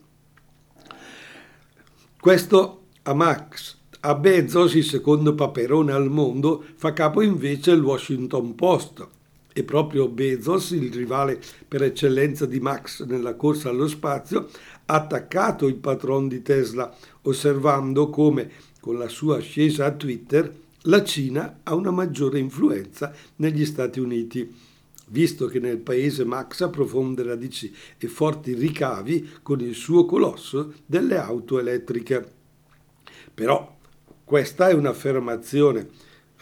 Questo 2.19 2.81
a 3.03 3.13
Max. 3.13 3.75
A 4.01 4.15
Bezos, 4.15 4.75
il 4.75 4.83
secondo 4.83 5.33
paperone 5.33 5.91
al 5.91 6.09
mondo, 6.09 6.63
fa 6.75 6.93
capo 6.93 7.21
invece 7.21 7.71
il 7.71 7.81
Washington 7.81 8.53
Post. 8.55 9.07
E 9.53 9.63
proprio 9.63 10.07
Bezos, 10.07 10.71
il 10.71 10.93
rivale 10.93 11.41
per 11.67 11.83
eccellenza 11.83 12.45
di 12.45 12.59
Max 12.59 13.03
nella 13.05 13.35
corsa 13.35 13.69
allo 13.69 13.87
spazio, 13.87 14.49
ha 14.85 14.93
attaccato 14.95 15.67
il 15.67 15.75
patron 15.75 16.27
di 16.27 16.41
Tesla, 16.41 16.93
osservando 17.23 18.09
come, 18.09 18.51
con 18.79 18.97
la 18.97 19.07
sua 19.07 19.37
ascesa 19.37 19.85
a 19.85 19.91
Twitter, 19.91 20.53
la 20.87 21.03
Cina 21.03 21.59
ha 21.63 21.75
una 21.75 21.91
maggiore 21.91 22.39
influenza 22.39 23.13
negli 23.37 23.65
Stati 23.65 23.99
Uniti, 23.99 24.53
visto 25.09 25.47
che 25.47 25.59
nel 25.59 25.77
paese 25.77 26.25
Max 26.25 26.61
ha 26.61 26.69
profonde 26.69 27.23
radici 27.23 27.73
e 27.97 28.07
forti 28.07 28.53
ricavi 28.53 29.29
con 29.41 29.59
il 29.61 29.75
suo 29.75 30.05
colosso 30.05 30.73
delle 30.85 31.17
auto 31.17 31.59
elettriche. 31.59 32.35
Però 33.33 33.77
questa 34.23 34.69
è 34.69 34.73
un'affermazione 34.73 35.89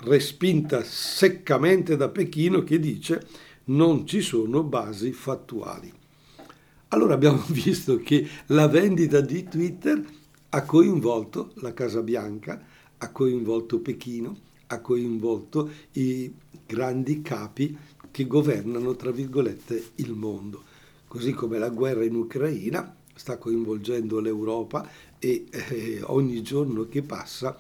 respinta 0.02 0.84
seccamente 0.84 1.96
da 1.96 2.10
Pechino 2.10 2.64
che 2.64 2.80
dice 2.80 3.26
non 3.66 4.06
ci 4.06 4.22
sono 4.22 4.64
basi 4.64 5.12
fattuali. 5.12 5.92
Allora 6.90 7.16
abbiamo 7.16 7.44
visto 7.50 7.98
che 7.98 8.28
la 8.48 8.68
vendita 8.68 9.22
di 9.22 9.44
Twitter 9.44 10.04
ha 10.50 10.64
coinvolto 10.64 11.52
la 11.56 11.74
Casa 11.74 12.02
Bianca, 12.02 12.74
ha 12.98 13.12
coinvolto 13.12 13.80
Pechino, 13.80 14.38
ha 14.68 14.80
coinvolto 14.80 15.70
i 15.94 16.34
grandi 16.66 17.22
capi 17.22 17.78
che 18.12 18.26
governano, 18.28 18.96
tra 18.96 19.12
virgolette, 19.12 19.92
il 19.96 20.14
mondo. 20.14 20.64
Così 21.08 21.34
come 21.34 21.58
la 21.58 21.70
guerra 21.70 22.04
in 22.04 22.16
Ucraina 22.16 22.96
sta 23.14 23.38
coinvolgendo 23.38 24.20
l'Europa 24.20 24.90
e 25.20 25.46
eh, 25.50 26.02
ogni 26.04 26.42
giorno 26.42 26.88
che 26.88 27.02
passa 27.02 27.58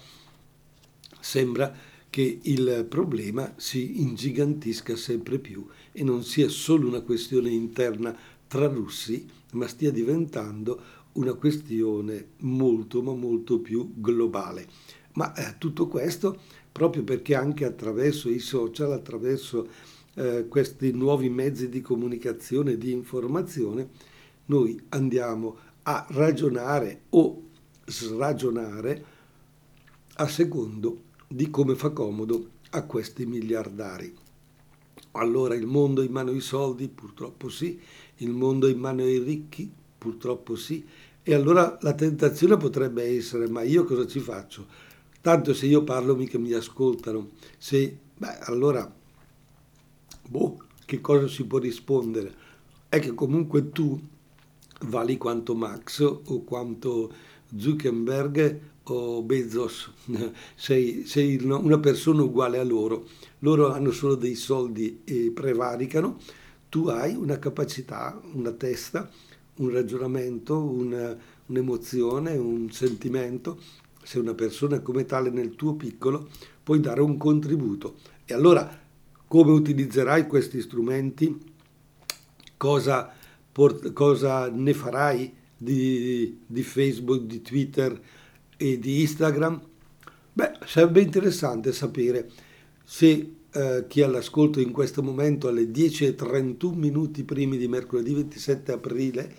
sembra 1.20 1.74
che 2.10 2.39
il 2.44 2.86
problema 2.88 3.54
si 3.58 4.01
ingigantisca 4.01 4.96
sempre 4.96 5.39
più 5.39 5.65
e 5.92 6.04
non 6.04 6.24
sia 6.24 6.48
solo 6.48 6.88
una 6.88 7.01
questione 7.01 7.50
interna 7.50 8.15
tra 8.48 8.68
russi, 8.68 9.27
ma 9.51 9.68
stia 9.68 9.92
diventando 9.92 10.80
una 11.13 11.34
questione 11.34 12.27
molto 12.39 13.01
ma 13.01 13.13
molto 13.13 13.60
più 13.60 13.94
globale. 13.96 14.68
Ma 15.15 15.34
eh, 15.34 15.55
tutto 15.57 15.88
questo 15.88 16.39
proprio 16.72 17.03
perché 17.03 17.36
anche 17.36 17.65
attraverso 17.65 18.29
i 18.29 18.39
social, 18.39 18.91
attraverso 18.91 19.67
eh, 20.15 20.45
questi 20.48 20.91
nuovi 20.91 21.29
mezzi 21.29 21.69
di 21.69 21.81
comunicazione 21.81 22.74
e 22.74 22.77
di 22.77 22.91
informazione, 22.91 23.89
noi 24.45 24.79
andiamo 24.89 25.57
a 25.84 26.05
ragionare 26.10 27.03
o 27.10 27.41
sragionare 27.86 29.05
a 30.15 30.27
secondo 30.27 31.03
di 31.27 31.50
come 31.50 31.75
fa 31.75 31.91
comodo 31.91 32.50
a 32.72 32.84
questi 32.84 33.25
miliardari. 33.25 34.13
Allora 35.12 35.55
il 35.55 35.65
mondo 35.65 36.01
in 36.01 36.12
mano 36.12 36.31
ai 36.31 36.41
soldi? 36.41 36.89
Purtroppo 36.89 37.50
sì. 37.50 37.79
Il 38.17 38.31
mondo 38.31 38.67
in 38.67 38.79
mano 38.79 39.01
ai 39.03 39.19
ricchi? 39.19 39.72
Purtroppo 39.98 40.55
sì. 40.55 40.86
E 41.24 41.34
allora 41.34 41.77
la 41.81 41.93
tentazione 41.93 42.57
potrebbe 42.57 43.03
essere, 43.03 43.48
ma 43.48 43.62
io 43.63 43.86
cosa 43.86 44.06
ci 44.06 44.19
faccio? 44.19 44.67
Tanto 45.26 45.56
se 45.56 45.66
io 45.66 45.84
parlo 45.84 46.16
mica 46.16 46.38
mi 46.38 46.54
ascoltano. 46.54 47.32
Se, 47.58 47.98
beh, 48.16 48.42
allora, 48.42 48.88
boh, 50.30 50.58
che 50.86 51.02
cosa 51.02 51.28
si 51.28 51.46
può 51.46 51.58
rispondere? 51.58 52.32
È 52.88 53.00
che 53.00 53.16
comunque 53.16 53.72
tu 53.72 54.00
vali 54.82 55.18
quanto 55.18 55.56
Max 55.56 56.02
o 56.02 56.44
quanto 56.44 57.12
Zuckerberg 57.58 58.60
o 58.84 59.24
Bezos, 59.24 59.92
sei, 60.54 61.08
sei 61.08 61.44
una 61.44 61.80
persona 61.80 62.22
uguale 62.22 62.60
a 62.60 62.64
loro. 62.64 63.08
Loro 63.40 63.74
hanno 63.74 63.90
solo 63.90 64.14
dei 64.14 64.36
soldi 64.36 65.02
e 65.06 65.32
prevaricano, 65.34 66.20
tu 66.70 66.86
hai 66.90 67.16
una 67.16 67.40
capacità, 67.40 68.22
una 68.34 68.52
testa, 68.52 69.10
un 69.56 69.72
ragionamento, 69.72 70.62
una, 70.62 71.18
un'emozione, 71.48 72.38
un 72.38 72.70
sentimento 72.70 73.60
sei 74.06 74.22
una 74.22 74.36
persona 74.36 74.80
come 74.80 75.06
tale 75.06 75.30
nel 75.30 75.56
tuo 75.56 75.74
piccolo, 75.74 76.30
puoi 76.62 76.80
dare 76.80 77.02
un 77.02 77.18
contributo. 77.18 77.98
E 78.26 78.34
allora 78.34 78.84
come 79.28 79.52
utilizzerai 79.52 80.28
questi 80.28 80.62
strumenti? 80.62 81.54
Cosa, 82.56 83.12
port- 83.52 83.91
cosa 83.94 84.50
ne 84.50 84.74
farai 84.74 85.34
di, 85.58 86.39
di, 86.46 86.63
Facebook, 86.63 87.24
di 87.24 87.41
Twitter 87.41 88.00
e 88.56 88.80
di 88.80 89.02
Instagram? 89.02 89.62
Beh, 90.34 90.52
sarebbe 90.65 91.02
interessante 91.02 91.74
sapere 91.74 92.30
se 92.84 93.36
eh, 93.52 93.86
chi 93.88 94.02
è 94.02 94.04
all'ascolto 94.04 94.60
in 94.60 94.72
questo 94.72 95.02
momento 95.02 95.48
alle 95.48 95.63
10.31 95.63 96.74
minuti 96.76 97.24
primi 97.24 97.58
di 97.58 97.68
mercoledì 97.68 98.13
27 98.13 98.72
aprile 98.72 99.34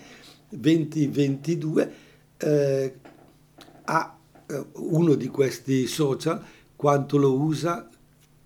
2022 0.49 1.93
eh, 2.39 2.95
ha 3.85 4.16
uno 4.75 5.15
di 5.15 5.29
questi 5.29 5.87
social, 5.87 6.43
quanto 6.77 7.17
lo 7.17 7.35
usa, 7.35 7.89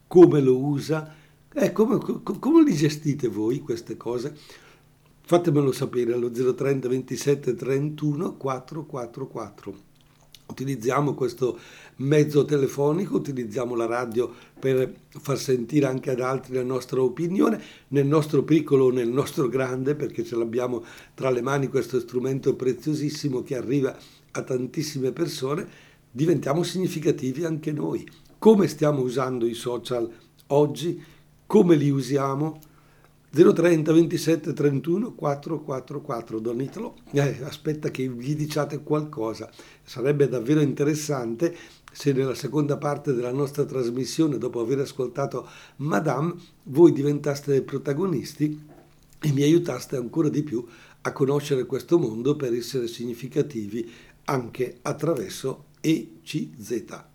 come 0.06 0.40
lo 0.40 0.58
usa, 0.58 1.14
eh, 1.52 1.72
come, 1.72 1.98
come 2.22 2.62
li 2.62 2.74
gestite 2.74 3.28
voi 3.28 3.60
queste 3.60 3.96
cose? 3.96 4.36
Fatemelo 5.22 5.72
sapere 5.72 6.12
allo 6.12 6.30
030 6.30 6.88
27 6.88 7.54
31 7.54 8.36
444. 8.36 9.88
Utilizziamo 10.46 11.14
questo 11.14 11.58
mezzo 11.96 12.44
telefonico, 12.44 13.16
utilizziamo 13.16 13.76
la 13.76 13.86
radio 13.86 14.32
per 14.58 14.92
far 15.06 15.38
sentire 15.38 15.86
anche 15.86 16.10
ad 16.10 16.20
altri 16.20 16.54
la 16.54 16.64
nostra 16.64 17.00
opinione, 17.00 17.62
nel 17.88 18.06
nostro 18.06 18.42
piccolo 18.42 18.86
o 18.86 18.90
nel 18.90 19.08
nostro 19.08 19.48
grande, 19.48 19.94
perché 19.94 20.24
ce 20.24 20.34
l'abbiamo 20.34 20.84
tra 21.14 21.30
le 21.30 21.40
mani 21.40 21.68
questo 21.68 22.00
strumento 22.00 22.56
preziosissimo 22.56 23.42
che 23.44 23.54
arriva 23.54 23.96
a 24.32 24.42
tantissime 24.42 25.12
persone 25.12 25.88
diventiamo 26.10 26.62
significativi 26.62 27.44
anche 27.44 27.72
noi. 27.72 28.08
Come 28.38 28.66
stiamo 28.68 29.02
usando 29.02 29.46
i 29.46 29.54
social 29.54 30.10
oggi? 30.48 31.02
Come 31.46 31.76
li 31.76 31.90
usiamo? 31.90 32.60
030 33.32 33.92
27 33.92 34.52
31 34.52 35.12
444 35.14 36.40
Don 36.40 36.60
Italo 36.60 36.96
eh, 37.12 37.38
aspetta 37.44 37.88
che 37.88 38.02
gli 38.08 38.34
diciate 38.34 38.82
qualcosa 38.82 39.48
sarebbe 39.84 40.28
davvero 40.28 40.60
interessante 40.60 41.56
se 41.92 42.12
nella 42.12 42.34
seconda 42.34 42.76
parte 42.76 43.12
della 43.12 43.30
nostra 43.30 43.64
trasmissione 43.64 44.36
dopo 44.36 44.58
aver 44.58 44.80
ascoltato 44.80 45.48
Madame 45.76 46.34
voi 46.64 46.90
diventaste 46.90 47.62
protagonisti 47.62 48.66
e 49.20 49.32
mi 49.32 49.42
aiutaste 49.42 49.94
ancora 49.96 50.28
di 50.28 50.42
più 50.42 50.66
a 51.02 51.12
conoscere 51.12 51.66
questo 51.66 52.00
mondo 52.00 52.34
per 52.34 52.52
essere 52.52 52.88
significativi 52.88 53.88
anche 54.24 54.78
attraverso 54.82 55.66
ECZ. 55.80 57.08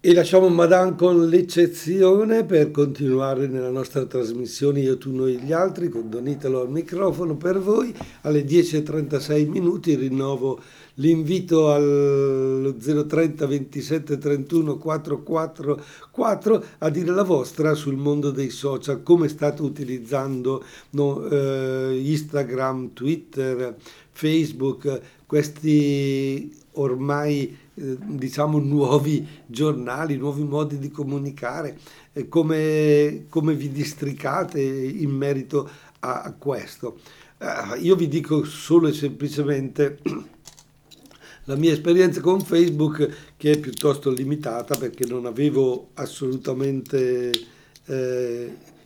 E 0.00 0.14
lasciamo 0.14 0.48
Madame 0.48 0.94
con 0.94 1.26
l'eccezione 1.26 2.44
per 2.44 2.70
continuare 2.70 3.48
nella 3.48 3.68
nostra 3.68 4.04
trasmissione 4.06 4.78
Io, 4.78 4.96
tu, 4.96 5.12
noi, 5.12 5.40
gli 5.40 5.52
altri 5.52 5.88
con 5.88 6.08
Donitelo 6.08 6.60
al 6.60 6.70
microfono 6.70 7.36
per 7.36 7.58
voi. 7.58 7.92
Alle 8.22 8.44
10.36 8.44 9.48
minuti 9.48 9.96
rinnovo 9.96 10.60
l'invito 10.94 11.70
al 11.70 12.76
030 12.78 13.46
27 13.46 14.18
31 14.18 14.78
444 14.78 16.64
a 16.78 16.90
dire 16.90 17.10
la 17.10 17.24
vostra 17.24 17.74
sul 17.74 17.96
mondo 17.96 18.30
dei 18.30 18.50
social, 18.50 19.02
come 19.02 19.26
state 19.26 19.62
utilizzando 19.62 20.62
no, 20.90 21.26
eh, 21.28 22.00
Instagram, 22.04 22.92
Twitter, 22.92 23.74
Facebook, 24.12 25.00
questi 25.26 26.66
ormai 26.80 27.56
eh, 27.74 27.96
diciamo 28.00 28.58
nuovi 28.58 29.26
giornali, 29.46 30.16
nuovi 30.16 30.42
modi 30.42 30.78
di 30.78 30.90
comunicare, 30.90 31.78
eh, 32.12 32.28
come, 32.28 33.26
come, 33.28 33.54
vi 33.54 33.70
districate 33.70 34.60
in 34.60 35.10
merito 35.10 35.68
a, 36.00 36.34
questo. 36.36 36.98
Eh, 37.38 37.78
io 37.80 37.94
vi 37.94 38.08
dico 38.08 38.44
solo 38.44 38.88
e 38.88 38.92
semplicemente 38.92 39.98
la 41.44 41.56
mia 41.56 41.72
esperienza 41.72 42.20
con 42.20 42.40
Facebook 42.40 43.34
che 43.36 43.52
è 43.52 43.58
piuttosto 43.58 44.10
limitata 44.10 44.76
perché 44.76 45.06
non 45.06 45.26
avevo 45.26 45.90
assolutamente 45.94 47.56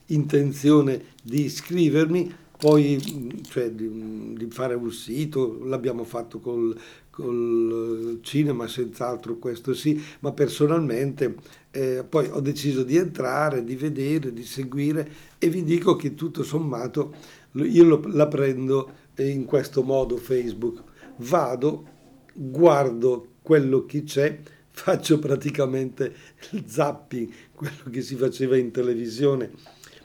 intenzione 0.06 1.02
di 1.20 1.46
iscrivermi, 1.46 2.32
poi 2.62 3.42
cioè, 3.48 3.72
di, 3.72 4.34
di, 4.36 4.46
fare 4.48 4.74
un 4.74 4.92
sito, 4.92 5.64
l'abbiamo 5.64 6.04
fatto 6.04 6.38
col, 6.38 6.78
col 7.12 8.20
cinema, 8.22 8.66
senz'altro 8.66 9.36
questo 9.36 9.74
sì, 9.74 10.02
ma 10.20 10.32
personalmente 10.32 11.36
eh, 11.70 12.04
poi 12.08 12.26
ho 12.30 12.40
deciso 12.40 12.84
di 12.84 12.96
entrare, 12.96 13.64
di 13.64 13.76
vedere, 13.76 14.32
di 14.32 14.44
seguire 14.44 15.12
e 15.38 15.50
vi 15.50 15.62
dico 15.62 15.94
che 15.94 16.14
tutto 16.14 16.42
sommato 16.42 17.14
io 17.52 17.84
lo, 17.84 18.02
la 18.06 18.26
prendo 18.28 18.92
in 19.16 19.44
questo 19.44 19.82
modo 19.82 20.16
Facebook. 20.16 20.82
Vado, 21.16 21.86
guardo 22.32 23.34
quello 23.42 23.84
che 23.84 24.04
c'è, 24.04 24.40
faccio 24.72 25.18
praticamente 25.18 26.14
il 26.52 26.64
zapping, 26.66 27.28
quello 27.54 27.90
che 27.90 28.00
si 28.00 28.16
faceva 28.16 28.56
in 28.56 28.70
televisione, 28.70 29.50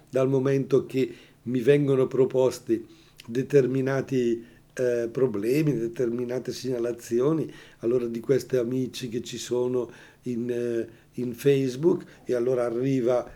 dal 0.09 0.27
momento 0.27 0.85
che 0.85 1.15
mi 1.43 1.61
vengono 1.61 2.05
proposti 2.07 2.85
determinati 3.25 4.55
eh, 4.77 5.09
problemi, 5.09 5.77
determinate 5.77 6.51
segnalazioni, 6.51 7.51
allora 7.79 8.05
di 8.05 8.19
questi 8.19 8.57
amici 8.57 9.09
che 9.09 9.21
ci 9.21 9.37
sono 9.37 9.89
in, 10.23 10.49
eh, 10.49 10.87
in 11.21 11.33
Facebook 11.33 12.03
e 12.23 12.33
allora 12.33 12.65
arriva, 12.65 13.29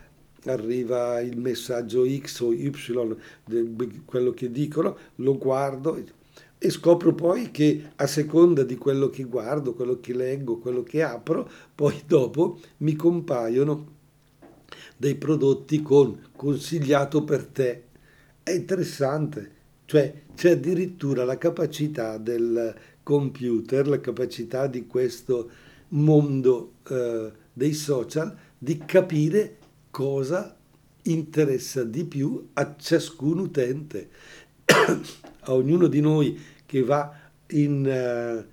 arriva 0.44 1.20
il 1.20 1.38
messaggio 1.38 2.04
X 2.06 2.40
o 2.40 2.52
Y, 2.52 2.70
de, 3.44 4.02
quello 4.04 4.32
che 4.32 4.50
dicono, 4.50 4.96
lo 5.16 5.36
guardo 5.36 6.20
e 6.64 6.70
scopro 6.70 7.12
poi 7.12 7.50
che 7.50 7.90
a 7.96 8.06
seconda 8.06 8.62
di 8.62 8.76
quello 8.76 9.10
che 9.10 9.24
guardo, 9.24 9.74
quello 9.74 9.98
che 9.98 10.14
leggo, 10.14 10.58
quello 10.58 10.84
che 10.84 11.02
apro, 11.02 11.50
poi 11.74 12.02
dopo 12.06 12.60
mi 12.78 12.94
compaiono 12.94 14.00
dei 14.96 15.16
prodotti 15.16 15.82
con 15.82 16.28
consigliato 16.36 17.24
per 17.24 17.46
te. 17.46 17.82
È 18.44 18.52
interessante, 18.52 19.50
cioè 19.92 20.22
c'è 20.34 20.52
addirittura 20.52 21.22
la 21.22 21.36
capacità 21.36 22.16
del 22.16 22.74
computer, 23.02 23.86
la 23.86 24.00
capacità 24.00 24.66
di 24.66 24.86
questo 24.86 25.50
mondo 25.88 26.76
eh, 26.88 27.30
dei 27.52 27.74
social 27.74 28.34
di 28.56 28.78
capire 28.86 29.58
cosa 29.90 30.56
interessa 31.02 31.84
di 31.84 32.06
più 32.06 32.48
a 32.54 32.74
ciascun 32.74 33.40
utente, 33.40 34.08
a 34.64 35.52
ognuno 35.52 35.88
di 35.88 36.00
noi 36.00 36.40
che 36.64 36.82
va 36.82 37.14
in, 37.48 37.86
eh, 37.86 38.46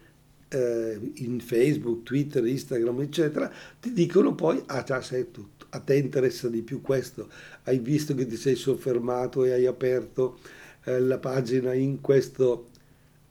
eh, 0.49 1.11
in, 1.23 1.39
Facebook, 1.39 2.03
Twitter, 2.03 2.45
Instagram, 2.45 2.99
eccetera, 2.99 3.49
ti 3.79 3.93
dicono 3.93 4.35
poi, 4.35 4.61
ah 4.65 4.83
già 4.83 4.99
sei 4.99 5.31
tutto, 5.31 5.67
a 5.69 5.79
te 5.79 5.95
interessa 5.95 6.49
di 6.49 6.63
più 6.63 6.81
questo, 6.81 7.29
hai 7.63 7.79
visto 7.79 8.13
che 8.13 8.25
ti 8.25 8.35
sei 8.35 8.55
soffermato 8.55 9.45
e 9.45 9.53
hai 9.53 9.65
aperto 9.65 10.57
eh, 10.83 10.99
la 10.99 11.17
pagina 11.17 11.73
in 11.73 12.01
questo 12.01 12.69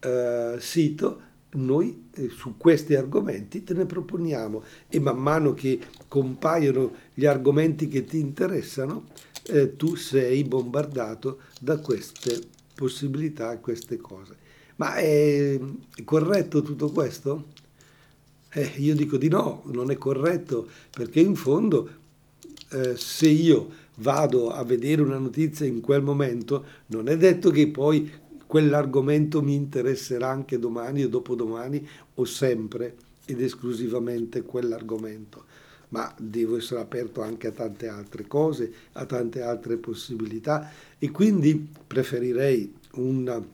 eh, 0.01 0.57
sito, 0.59 1.27
noi 1.51 2.09
eh, 2.15 2.29
su 2.29 2.57
questi 2.57 2.95
argomenti 2.95 3.65
te 3.65 3.73
ne 3.73 3.87
proponiamo 3.87 4.63
e 4.89 5.01
man 5.01 5.17
mano 5.17 5.55
che 5.55 5.79
compaiono 6.07 6.95
gli 7.15 7.25
argomenti 7.25 7.89
che 7.89 8.05
ti 8.05 8.19
interessano, 8.19 9.07
eh, 9.45 9.77
tu 9.77 9.95
sei 9.95 10.45
bombardato 10.45 11.41
da 11.61 11.79
queste 11.79 12.41
possibilità, 12.75 13.57
queste 13.59 13.97
cose. 13.97 14.37
Ma 14.77 14.95
è, 14.95 15.59
corretto 16.05 16.63
tutto 16.63 16.91
questo? 16.91 17.47
Eh, 18.51 18.75
io 18.77 18.95
dico 18.95 19.17
di 19.17 19.29
no, 19.29 19.63
non 19.67 19.91
è 19.91 19.97
corretto, 19.97 20.69
perché 20.91 21.21
in 21.21 21.35
fondo 21.35 21.91
eh, 22.71 22.97
se 22.97 23.29
io 23.29 23.87
vado 23.99 24.51
a 24.51 24.63
vedere 24.65 25.03
una 25.03 25.19
notizia 25.19 25.67
in 25.67 25.81
quel 25.81 26.03
momento, 26.03 26.65
non 26.87 27.09
è 27.09 27.17
detto 27.17 27.51
che 27.51 27.69
poi 27.69 28.11
quell'argomento 28.47 29.43
mi 29.43 29.55
interesserà 29.55 30.29
anche 30.29 30.59
domani 30.59 31.05
o 31.05 31.09
dopodomani 31.09 31.87
o 32.15 32.25
sempre 32.25 32.97
ed 33.27 33.41
esclusivamente 33.43 34.43
quell'argomento, 34.43 35.45
ma 35.91 36.13
devo 36.19 36.57
essere 36.57 36.81
aperto 36.81 37.23
anche 37.23 37.49
a 37.49 37.53
tante 37.53 37.89
altre 37.89 38.27
cose, 38.27 38.73
a 38.93 39.05
tante 39.05 39.43
altre 39.43 39.77
possibilità 39.77 40.71
e 40.99 41.11
quindi 41.11 41.69
preferirei 41.87 42.75
un, 42.95 43.45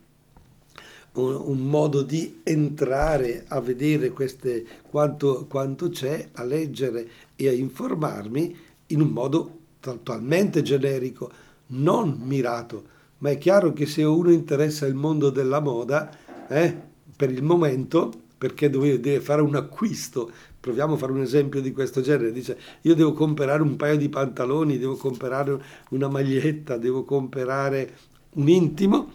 un, 1.14 1.42
un 1.44 1.68
modo 1.68 2.02
di 2.02 2.40
entrare 2.44 3.44
a 3.48 3.61
vedere 3.61 4.11
queste, 4.11 4.64
quanto, 4.88 5.46
quanto 5.48 5.88
c'è, 5.88 6.28
a 6.35 6.44
leggere 6.44 7.09
e 7.35 7.48
a 7.48 7.52
informarmi 7.52 8.57
in 8.88 9.00
un 9.00 9.09
modo 9.09 9.62
totalmente 9.84 10.62
generico, 10.62 11.30
non 11.68 12.18
mirato. 12.22 12.92
Ma 13.18 13.30
è 13.30 13.38
chiaro 13.38 13.74
che 13.74 13.84
se 13.84 14.02
uno 14.02 14.30
interessa 14.30 14.86
il 14.86 14.94
mondo 14.94 15.28
della 15.28 15.60
moda, 15.60 16.10
eh, 16.48 16.74
per 17.14 17.30
il 17.30 17.42
momento, 17.42 18.10
perché 18.38 18.70
deve 18.70 19.20
fare 19.20 19.42
un 19.42 19.54
acquisto, 19.54 20.30
proviamo 20.58 20.94
a 20.94 20.96
fare 20.96 21.12
un 21.12 21.20
esempio 21.20 21.60
di 21.60 21.72
questo 21.72 22.00
genere, 22.00 22.32
dice 22.32 22.58
io 22.82 22.94
devo 22.94 23.12
comprare 23.12 23.60
un 23.60 23.76
paio 23.76 23.98
di 23.98 24.08
pantaloni, 24.08 24.78
devo 24.78 24.96
comprare 24.96 25.62
una 25.90 26.08
maglietta, 26.08 26.78
devo 26.78 27.04
comprare 27.04 27.94
un 28.36 28.48
intimo 28.48 29.12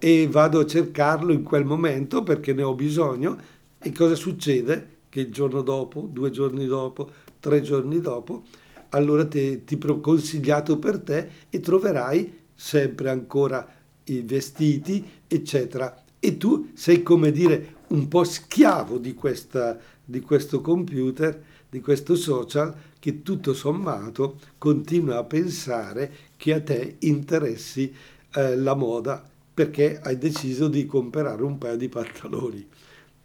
e 0.00 0.26
vado 0.28 0.58
a 0.58 0.66
cercarlo 0.66 1.32
in 1.32 1.44
quel 1.44 1.64
momento 1.64 2.24
perché 2.24 2.52
ne 2.52 2.64
ho 2.64 2.74
bisogno. 2.74 3.38
E 3.78 3.92
cosa 3.92 4.16
succede? 4.16 4.96
Che 5.08 5.20
il 5.20 5.32
giorno 5.32 5.62
dopo, 5.62 6.08
due 6.10 6.30
giorni 6.30 6.66
dopo, 6.66 7.08
tre 7.38 7.60
giorni 7.60 8.00
dopo, 8.00 8.42
allora 8.90 9.26
ti, 9.26 9.64
ti 9.64 9.78
consigliato 10.00 10.78
per 10.78 10.98
te 11.00 11.28
e 11.50 11.60
troverai 11.60 12.46
sempre 12.54 13.10
ancora 13.10 13.66
i 14.04 14.22
vestiti, 14.22 15.04
eccetera. 15.26 16.04
E 16.18 16.36
tu 16.36 16.70
sei 16.74 17.02
come 17.02 17.30
dire 17.30 17.76
un 17.88 18.08
po' 18.08 18.24
schiavo 18.24 18.98
di, 18.98 19.14
questa, 19.14 19.78
di 20.04 20.20
questo 20.20 20.60
computer, 20.60 21.42
di 21.68 21.80
questo 21.80 22.16
social, 22.16 22.74
che 22.98 23.22
tutto 23.22 23.54
sommato 23.54 24.38
continua 24.58 25.18
a 25.18 25.24
pensare 25.24 26.12
che 26.36 26.54
a 26.54 26.60
te 26.60 26.96
interessi 27.00 27.94
eh, 28.34 28.56
la 28.56 28.74
moda 28.74 29.24
perché 29.54 29.98
hai 30.02 30.18
deciso 30.18 30.68
di 30.68 30.86
comprare 30.86 31.42
un 31.42 31.58
paio 31.58 31.76
di 31.76 31.88
pantaloni. 31.88 32.66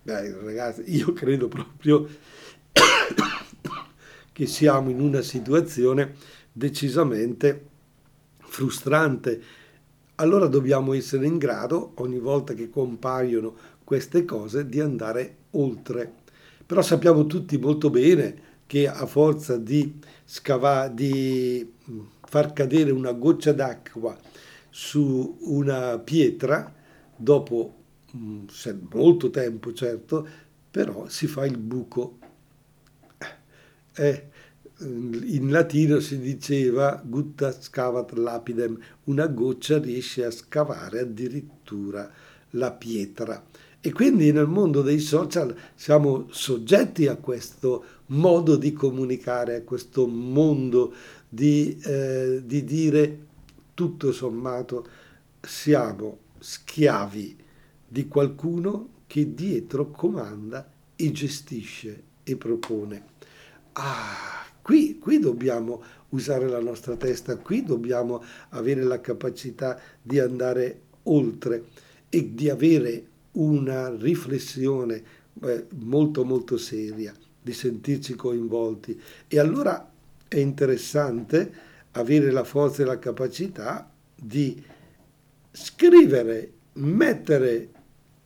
Beh, 0.04 0.42
ragazzi, 0.42 0.84
io 0.88 1.14
credo 1.14 1.48
proprio 1.48 2.08
che 4.34 4.48
siamo 4.48 4.90
in 4.90 5.00
una 5.00 5.22
situazione 5.22 6.16
decisamente 6.52 7.68
frustrante. 8.40 9.42
Allora 10.16 10.48
dobbiamo 10.48 10.94
essere 10.94 11.26
in 11.26 11.38
grado, 11.38 11.94
ogni 11.96 12.20
volta 12.20 12.54
che 12.54 12.70
compaiono 12.70 13.56
queste 13.84 14.26
cose, 14.26 14.68
di 14.68 14.80
andare 14.80 15.36
oltre. 15.52 16.12
Però 16.66 16.82
sappiamo 16.82 17.26
tutti 17.26 17.58
molto 17.58 17.90
bene 17.90 18.52
che 18.66 18.88
a 18.88 19.06
forza 19.06 19.58
di, 19.58 20.00
scavare, 20.26 20.94
di 20.94 21.74
far 22.26 22.54
cadere 22.54 22.92
una 22.92 23.12
goccia 23.12 23.54
d'acqua 23.54 24.18
su 24.70 25.38
una 25.42 26.00
pietra, 26.00 26.74
dopo 27.16 27.76
mm, 28.16 28.46
molto 28.94 29.30
tempo 29.30 29.74
certo, 29.74 30.28
però 30.72 31.08
si 31.08 31.28
fa 31.28 31.46
il 31.46 31.58
buco. 31.58 32.18
Eh, 33.96 34.28
in 34.80 35.50
latino 35.50 36.00
si 36.00 36.20
diceva 36.20 37.02
gutta 37.06 37.52
scavat 37.52 38.14
lapidem, 38.14 38.78
una 39.06 39.28
goccia 39.28 39.80
riesce 39.80 40.26
a 40.26 40.32
scavare 40.32 41.02
addirittura 41.02 42.12
la 42.52 42.72
pietra. 42.72 43.44
E 43.80 43.92
quindi 43.92 44.32
nel 44.32 44.48
mondo 44.48 44.82
dei 44.82 45.00
social 45.00 45.56
siamo 45.76 46.28
soggetti 46.30 47.08
a 47.08 47.18
questo 47.18 47.84
modo 48.08 48.56
di 48.56 48.72
comunicare, 48.74 49.56
a 49.56 49.62
questo 49.64 50.08
mondo 50.08 50.94
di, 51.28 51.78
eh, 51.84 52.42
di 52.46 52.64
dire 52.64 53.26
tutto 53.74 54.12
sommato 54.12 54.88
siamo 55.42 56.20
schiavi 56.40 57.38
di 57.88 58.08
qualcuno 58.08 58.90
che 59.06 59.34
dietro 59.34 59.92
comanda 59.92 60.72
e 60.96 61.12
gestisce 61.12 62.04
e 62.24 62.36
propone. 62.38 63.13
Ah, 63.74 64.34
Qui, 64.64 64.98
qui 64.98 65.20
dobbiamo 65.20 65.84
usare 66.10 66.48
la 66.48 66.62
nostra 66.62 66.96
testa, 66.96 67.36
qui 67.36 67.64
dobbiamo 67.64 68.24
avere 68.52 68.82
la 68.82 69.02
capacità 69.02 69.78
di 70.02 70.20
andare 70.20 70.84
oltre 71.04 71.66
e 72.08 72.34
di 72.34 72.50
avere 72.50 73.08
una 73.34 73.94
riflessione 73.94 75.04
eh, 75.42 75.66
molto 75.80 76.24
molto 76.24 76.58
seria, 76.58 77.14
di 77.42 77.52
sentirci 77.52 78.16
coinvolti. 78.16 78.98
E 79.28 79.38
allora 79.38 79.92
è 80.30 80.38
interessante 80.38 81.54
avere 81.92 82.32
la 82.32 82.46
forza 82.46 82.84
e 82.84 82.86
la 82.86 83.00
capacità 83.00 83.92
di 84.16 84.64
scrivere, 85.52 86.52
mettere 86.76 87.70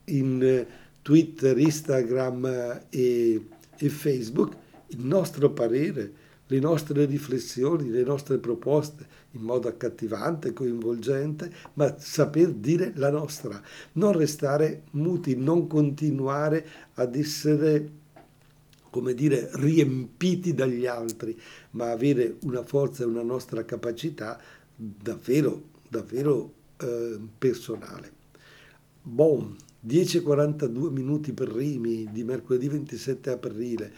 in 0.05 0.65
Twitter, 1.01 1.57
Instagram 1.57 2.45
eh, 2.45 2.85
e, 2.91 3.47
e 3.75 3.89
Facebook 3.89 4.65
il 4.87 5.05
nostro 5.05 5.51
parere 5.51 6.25
le 6.47 6.59
nostre 6.59 7.05
riflessioni, 7.05 7.89
le 7.89 8.03
nostre 8.03 8.37
proposte 8.37 9.05
in 9.31 9.41
modo 9.41 9.67
accattivante, 9.67 10.53
coinvolgente, 10.53 11.51
ma 11.73 11.95
saper 11.99 12.51
dire 12.53 12.93
la 12.95 13.11
nostra, 13.11 13.61
non 13.93 14.13
restare 14.13 14.83
muti, 14.91 15.35
non 15.35 15.67
continuare 15.67 16.65
ad 16.93 17.15
essere 17.15 18.05
come 18.89 19.13
dire, 19.13 19.49
riempiti 19.53 20.55
dagli 20.55 20.87
altri, 20.87 21.39
ma 21.71 21.91
avere 21.91 22.37
una 22.43 22.63
forza 22.63 23.03
e 23.03 23.05
una 23.05 23.21
nostra 23.21 23.63
capacità 23.63 24.39
davvero, 24.75 25.61
davvero 25.87 26.53
eh, 26.77 27.19
personale. 27.37 28.11
Bom, 29.03 29.55
10.42 29.85 30.89
minuti 30.89 31.31
per 31.31 31.49
Rimi 31.49 32.09
di 32.11 32.23
mercoledì 32.23 32.67
27 32.67 33.29
aprile. 33.29 33.93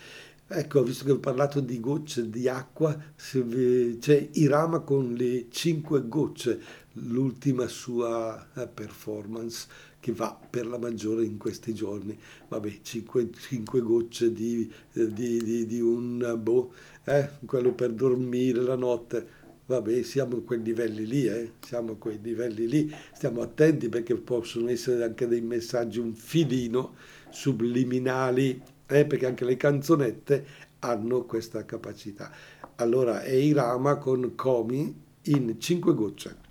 Ecco, 0.51 0.81
visto 0.81 1.05
che 1.05 1.11
ho 1.11 1.19
parlato 1.19 1.59
di 1.59 1.79
gocce 1.79 2.27
di 2.27 2.47
acqua, 2.47 2.97
c'è 3.15 4.29
Irama 4.31 4.79
con 4.79 5.13
le 5.13 5.45
5 5.47 6.07
gocce, 6.07 6.59
l'ultima 6.93 7.67
sua 7.67 8.47
eh, 8.55 8.67
performance 8.67 9.67
che 9.99 10.11
va 10.11 10.35
per 10.49 10.65
la 10.65 10.79
maggiore 10.79 11.23
in 11.23 11.37
questi 11.37 11.71
giorni. 11.75 12.17
Vabbè, 12.47 12.79
5, 12.81 13.29
5 13.31 13.81
gocce 13.81 14.33
di, 14.33 14.67
di, 14.91 15.43
di, 15.43 15.67
di 15.67 15.81
un 15.81 16.39
boh, 16.41 16.73
eh, 17.03 17.29
quello 17.45 17.73
per 17.73 17.91
dormire 17.91 18.61
la 18.61 18.75
notte 18.75 19.37
vabbè, 19.67 20.01
siamo 20.01 20.37
a 20.37 20.41
quei 20.41 20.63
livelli 20.63 21.05
lì, 21.05 21.27
eh? 21.27 21.51
siamo 21.63 21.91
a 21.91 21.95
quei 21.95 22.19
livelli 22.19 22.67
lì, 22.67 22.91
stiamo 23.13 23.43
attenti 23.43 23.87
perché 23.87 24.15
possono 24.15 24.67
essere 24.67 25.03
anche 25.03 25.27
dei 25.27 25.41
messaggi 25.41 25.99
un 25.99 26.15
filino 26.15 26.95
subliminali, 27.29 28.59
eh? 28.89 29.05
perché 29.05 29.25
anche 29.25 29.45
le 29.45 29.55
canzonette 29.55 30.45
hanno 30.79 31.23
questa 31.23 31.65
capacità. 31.65 32.31
Allora 32.75 33.21
è 33.21 33.33
Irama 33.33 33.97
con 33.97 34.33
Comi 34.35 34.93
in 35.23 35.55
cinque 35.59 35.93
gocce. 35.93 36.47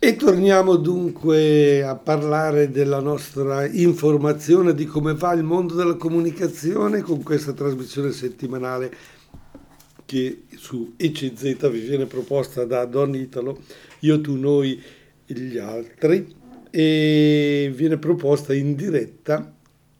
E 0.00 0.14
torniamo 0.14 0.76
dunque 0.76 1.82
a 1.82 1.96
parlare 1.96 2.70
della 2.70 3.00
nostra 3.00 3.66
informazione 3.66 4.72
di 4.72 4.84
come 4.84 5.14
va 5.14 5.32
il 5.32 5.42
mondo 5.42 5.74
della 5.74 5.96
comunicazione 5.96 7.00
con 7.00 7.24
questa 7.24 7.52
trasmissione 7.52 8.12
settimanale 8.12 8.94
che 10.04 10.44
su 10.56 10.94
ECZ 10.96 11.68
vi 11.70 11.80
viene 11.80 12.06
proposta 12.06 12.64
da 12.64 12.84
Don 12.84 13.14
Italo, 13.14 13.58
Io, 14.00 14.20
Tu, 14.20 14.36
Noi, 14.36 14.80
gli 15.26 15.58
altri, 15.58 16.34
e 16.70 17.70
viene 17.74 17.98
proposta 17.98 18.54
in 18.54 18.74
diretta 18.74 19.57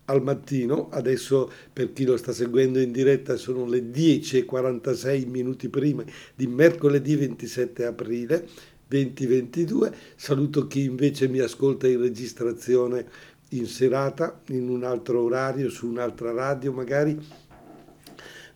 al 0.08 0.22
mattino, 0.22 0.88
adesso 0.90 1.50
per 1.72 1.92
chi 1.92 2.04
lo 2.04 2.16
sta 2.16 2.32
seguendo 2.32 2.80
in 2.80 2.92
diretta 2.92 3.36
sono 3.36 3.66
le 3.66 3.90
10.46 3.90 5.28
minuti 5.28 5.68
prima 5.68 6.04
di 6.34 6.46
mercoledì 6.46 7.16
27 7.16 7.84
aprile 7.84 8.46
2022, 8.88 9.94
saluto 10.16 10.66
chi 10.66 10.84
invece 10.84 11.28
mi 11.28 11.40
ascolta 11.40 11.86
in 11.86 12.00
registrazione 12.00 13.06
in 13.50 13.66
serata, 13.66 14.40
in 14.48 14.68
un 14.68 14.84
altro 14.84 15.22
orario, 15.22 15.68
su 15.68 15.86
un'altra 15.86 16.32
radio 16.32 16.72
magari, 16.72 17.18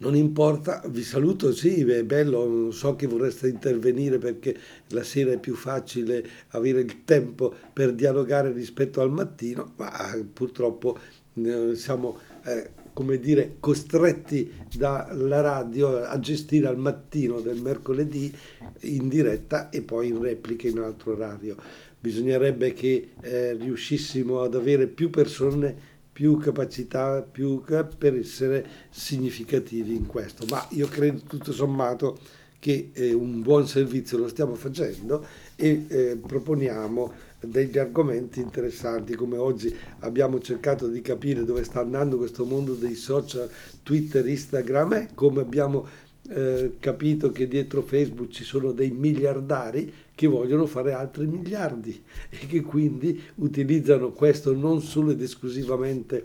non 0.02 0.16
importa, 0.16 0.82
vi 0.88 1.04
saluto, 1.04 1.52
sì, 1.52 1.82
è 1.82 2.02
bello, 2.02 2.72
so 2.72 2.96
che 2.96 3.06
vorreste 3.06 3.46
intervenire 3.46 4.18
perché 4.18 4.56
la 4.88 5.04
sera 5.04 5.30
è 5.30 5.38
più 5.38 5.54
facile 5.54 6.26
avere 6.48 6.80
il 6.80 7.04
tempo 7.04 7.54
per 7.72 7.92
dialogare 7.92 8.50
rispetto 8.50 9.00
al 9.00 9.12
mattino, 9.12 9.74
ma 9.76 10.12
eh, 10.12 10.24
purtroppo 10.24 10.98
eh, 11.34 11.76
siamo, 11.76 12.18
eh, 12.44 12.70
come 12.92 13.20
dire, 13.20 13.58
costretti 13.60 14.52
dalla 14.76 15.40
radio 15.40 16.02
a 16.02 16.18
gestire 16.18 16.66
al 16.66 16.78
mattino 16.78 17.40
del 17.40 17.60
mercoledì 17.60 18.34
in 18.80 19.08
diretta 19.08 19.70
e 19.70 19.82
poi 19.82 20.08
in 20.08 20.20
replica 20.20 20.66
in 20.66 20.78
un 20.78 20.84
altro 20.84 21.12
orario. 21.12 21.54
Bisognerebbe 22.00 22.72
che 22.72 23.10
eh, 23.20 23.52
riuscissimo 23.52 24.40
ad 24.40 24.56
avere 24.56 24.88
più 24.88 25.10
persone 25.10 25.90
più 26.12 26.36
capacità 26.36 27.22
più 27.22 27.62
per 27.62 28.14
essere 28.14 28.66
significativi 28.90 29.94
in 29.94 30.06
questo. 30.06 30.44
Ma 30.48 30.64
io 30.70 30.86
credo 30.88 31.20
tutto 31.26 31.52
sommato 31.52 32.18
che 32.58 32.90
eh, 32.92 33.12
un 33.12 33.42
buon 33.42 33.66
servizio 33.66 34.18
lo 34.18 34.28
stiamo 34.28 34.54
facendo 34.54 35.26
e 35.56 35.84
eh, 35.88 36.18
proponiamo 36.24 37.30
degli 37.40 37.76
argomenti 37.76 38.40
interessanti 38.40 39.14
come 39.14 39.36
oggi 39.36 39.74
abbiamo 40.00 40.38
cercato 40.38 40.86
di 40.86 41.00
capire 41.00 41.44
dove 41.44 41.64
sta 41.64 41.80
andando 41.80 42.18
questo 42.18 42.44
mondo 42.44 42.74
dei 42.74 42.94
social 42.94 43.50
Twitter, 43.82 44.24
Instagram 44.28 44.92
e 44.92 45.08
come 45.14 45.40
abbiamo 45.40 45.88
eh, 46.28 46.74
capito 46.78 47.32
che 47.32 47.48
dietro 47.48 47.82
Facebook 47.82 48.30
ci 48.30 48.44
sono 48.44 48.70
dei 48.70 48.92
miliardari 48.92 49.92
che 50.14 50.26
vogliono 50.26 50.66
fare 50.66 50.92
altri 50.92 51.26
miliardi 51.26 52.02
e 52.28 52.46
che 52.46 52.60
quindi 52.60 53.20
utilizzano 53.36 54.10
questo 54.10 54.54
non 54.54 54.80
solo 54.80 55.10
ed 55.12 55.22
esclusivamente 55.22 56.24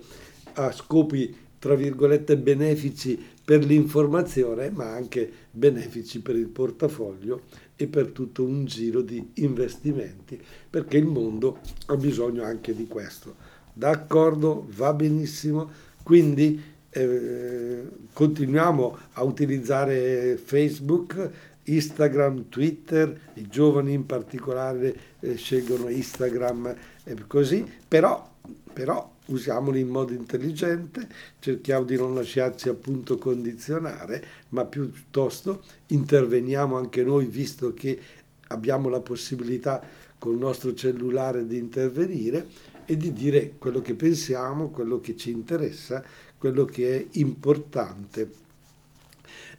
a 0.54 0.72
scopi 0.72 1.36
tra 1.60 1.76
virgolette 1.76 2.38
benefici 2.38 3.20
per 3.44 3.64
l'informazione, 3.64 4.70
ma 4.70 4.94
anche 4.94 5.30
benefici 5.50 6.20
per 6.22 6.36
il 6.36 6.48
portafoglio 6.48 7.44
e 7.76 7.88
per 7.88 8.08
tutto 8.08 8.44
un 8.44 8.66
giro 8.66 9.02
di 9.02 9.32
investimenti, 9.36 10.40
perché 10.70 10.98
il 10.98 11.06
mondo 11.06 11.60
ha 11.88 11.96
bisogno 11.96 12.44
anche 12.44 12.76
di 12.76 12.88
questo. 12.88 13.36
D'accordo, 13.74 14.68
va 14.76 14.94
benissimo, 14.94 15.70
quindi 16.04 16.62
eh, 16.90 17.84
continuiamo 18.14 18.98
a 19.14 19.24
utilizzare 19.24 20.38
Facebook 20.38 21.32
Instagram, 21.68 22.50
Twitter, 22.50 23.32
i 23.34 23.48
giovani 23.48 23.94
in 23.94 24.06
particolare 24.06 24.96
eh, 25.20 25.36
scelgono 25.36 25.90
Instagram 25.90 26.76
e 27.04 27.16
così, 27.28 27.66
però, 27.88 28.30
però 28.74 29.16
usiamoli 29.28 29.82
in 29.82 29.90
modo 29.90 30.14
intelligente, 30.14 31.08
cerchiamo 31.40 31.86
di 31.86 31.96
non 31.96 32.14
lasciarci 32.14 32.70
appunto 32.70 33.18
condizionare, 33.18 34.24
ma 34.50 34.66
piuttosto 34.66 35.64
interveniamo 35.88 36.78
anche 36.78 37.04
noi 37.04 37.26
visto 37.26 37.74
che 37.74 38.00
abbiamo 38.48 38.90
la 38.90 39.02
possibilità 39.02 39.82
col 40.18 40.38
nostro 40.38 40.74
cellulare 40.74 41.46
di 41.46 41.58
intervenire 41.58 42.48
e 42.86 42.96
di 42.96 43.12
dire 43.12 43.54
quello 43.58 43.82
che 43.82 43.94
pensiamo, 43.96 44.70
quello 44.70 45.00
che 45.00 45.16
ci 45.18 45.30
interessa, 45.30 46.04
quello 46.38 46.66
che 46.66 46.98
è 46.98 47.06
importante 47.20 48.32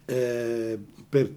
eh, 0.05 0.79
per 1.07 1.31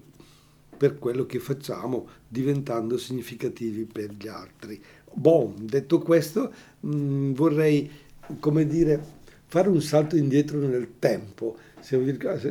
per 0.83 0.99
quello 0.99 1.25
che 1.25 1.39
facciamo, 1.39 2.07
diventando 2.27 2.97
significativi 2.97 3.85
per 3.85 4.11
gli 4.11 4.27
altri. 4.27 4.81
Bon, 5.13 5.53
detto 5.57 5.99
questo, 5.99 6.51
mh, 6.81 6.93
mm, 6.93 7.31
vorrei, 7.31 7.89
come 8.41 8.67
dire, 8.67 9.01
fare 9.45 9.69
un 9.69 9.81
salto 9.81 10.17
indietro 10.17 10.57
nel 10.57 10.95
tempo. 10.99 11.55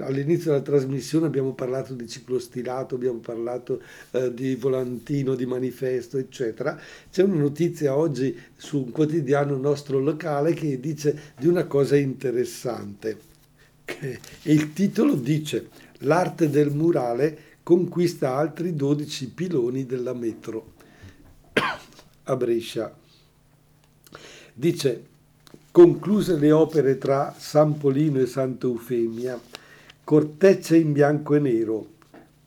All'inizio 0.01 0.51
della 0.53 0.63
trasmissione 0.63 1.27
abbiamo 1.27 1.53
parlato 1.53 1.93
di 1.93 2.09
ciclostilato, 2.09 2.95
abbiamo 2.95 3.19
parlato 3.19 3.83
eh, 4.13 4.33
di 4.33 4.55
volantino, 4.55 5.35
di 5.35 5.45
manifesto, 5.45 6.17
eccetera. 6.17 6.81
C'è 7.11 7.25
una 7.25 7.37
notizia 7.37 7.95
oggi 7.95 8.35
su 8.57 8.79
un 8.79 8.91
quotidiano 8.93 9.59
nostro 9.59 9.99
locale 9.99 10.55
che 10.55 10.81
dice 10.81 11.35
di 11.39 11.49
una 11.49 11.67
cosa 11.67 11.97
interessante. 11.97 13.31
E 13.85 14.19
il 14.45 14.73
titolo 14.73 15.17
dice 15.17 15.69
L'arte 16.05 16.51
del 16.51 16.71
murale 16.71 17.51
conquista 17.63 18.35
altri 18.37 18.75
12 18.75 19.31
piloni 19.31 19.87
della 19.87 20.15
metro 20.15 20.73
a 22.25 22.37
Brescia. 22.37 22.95
Dice, 24.53 25.07
concluse 25.71 26.37
le 26.37 26.51
opere 26.51 26.99
tra 26.99 27.35
San 27.37 27.79
Polino 27.79 28.19
e 28.19 28.27
Santa 28.27 28.67
Eufemia, 28.67 29.41
cortecce 30.03 30.77
in 30.77 30.93
bianco 30.93 31.35
e 31.35 31.39
nero, 31.39 31.87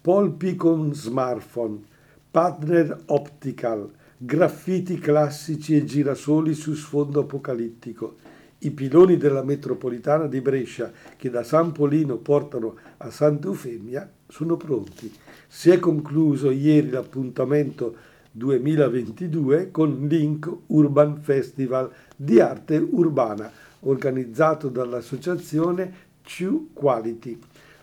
polpi 0.01 0.55
con 0.55 0.93
smartphone, 0.93 1.81
partner 2.29 3.03
optical, 3.07 3.89
graffiti 4.17 4.99
classici 4.99 5.77
e 5.77 5.85
girasoli 5.85 6.53
su 6.53 6.73
sfondo 6.73 7.21
apocalittico. 7.21 8.17
I 8.65 8.71
piloni 8.71 9.17
della 9.17 9.43
metropolitana 9.43 10.25
di 10.25 10.41
Brescia 10.41 10.91
che 11.17 11.29
da 11.29 11.43
San 11.43 11.71
Polino 11.71 12.17
portano 12.17 12.75
a 12.97 13.11
Santa 13.11 13.45
Eufemia 13.45 14.09
sono 14.27 14.57
pronti. 14.57 15.13
Si 15.47 15.69
è 15.69 15.77
concluso 15.77 16.49
ieri 16.49 16.89
l'appuntamento 16.89 17.95
2022 18.31 19.69
con 19.69 20.07
Link 20.09 20.51
Urban 20.65 21.21
Festival 21.21 21.91
di 22.15 22.39
arte 22.39 22.77
urbana 22.77 23.51
organizzato 23.81 24.69
dall'associazione 24.69 25.93
True 26.23 26.69
Quality. 26.73 27.39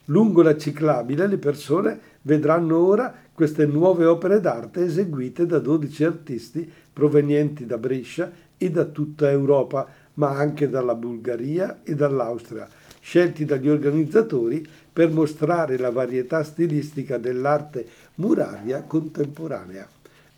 Lungo 0.07 0.43
la 0.43 0.57
ciclabile 0.57 1.29
le 1.29 1.39
persone 1.39 2.01
vedranno 2.23 2.85
ora 2.85 3.15
queste 3.33 3.67
nuove 3.67 4.05
opere 4.05 4.41
d'arte 4.41 4.83
eseguite 4.83 5.47
da 5.47 5.61
12 5.61 6.03
artisti 6.03 6.69
provenienti 6.93 7.67
da 7.67 7.79
Brescia 7.79 8.51
e 8.63 8.71
da 8.71 8.85
tutta 8.85 9.29
Europa, 9.29 9.89
ma 10.15 10.31
anche 10.31 10.69
dalla 10.69 10.95
Bulgaria 10.95 11.81
e 11.83 11.95
dall'Austria 11.95 12.69
scelti 13.01 13.45
dagli 13.45 13.69
organizzatori 13.69 14.67
per 14.93 15.11
mostrare 15.11 15.77
la 15.77 15.91
varietà 15.91 16.45
stilistica 16.45 17.19
dell'arte 17.19 17.87
muraria 18.17 18.83
contemporanea. 18.83 19.89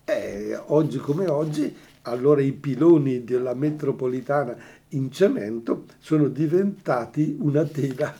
E 0.04 0.58
oggi 0.66 0.98
come 0.98 1.28
oggi, 1.28 1.74
allora 2.02 2.40
i 2.40 2.52
piloni 2.52 3.24
della 3.24 3.54
metropolitana 3.54 4.56
in 4.90 5.10
cemento 5.10 5.84
sono 5.98 6.28
diventati 6.28 7.36
una 7.40 7.64
tela 7.64 8.14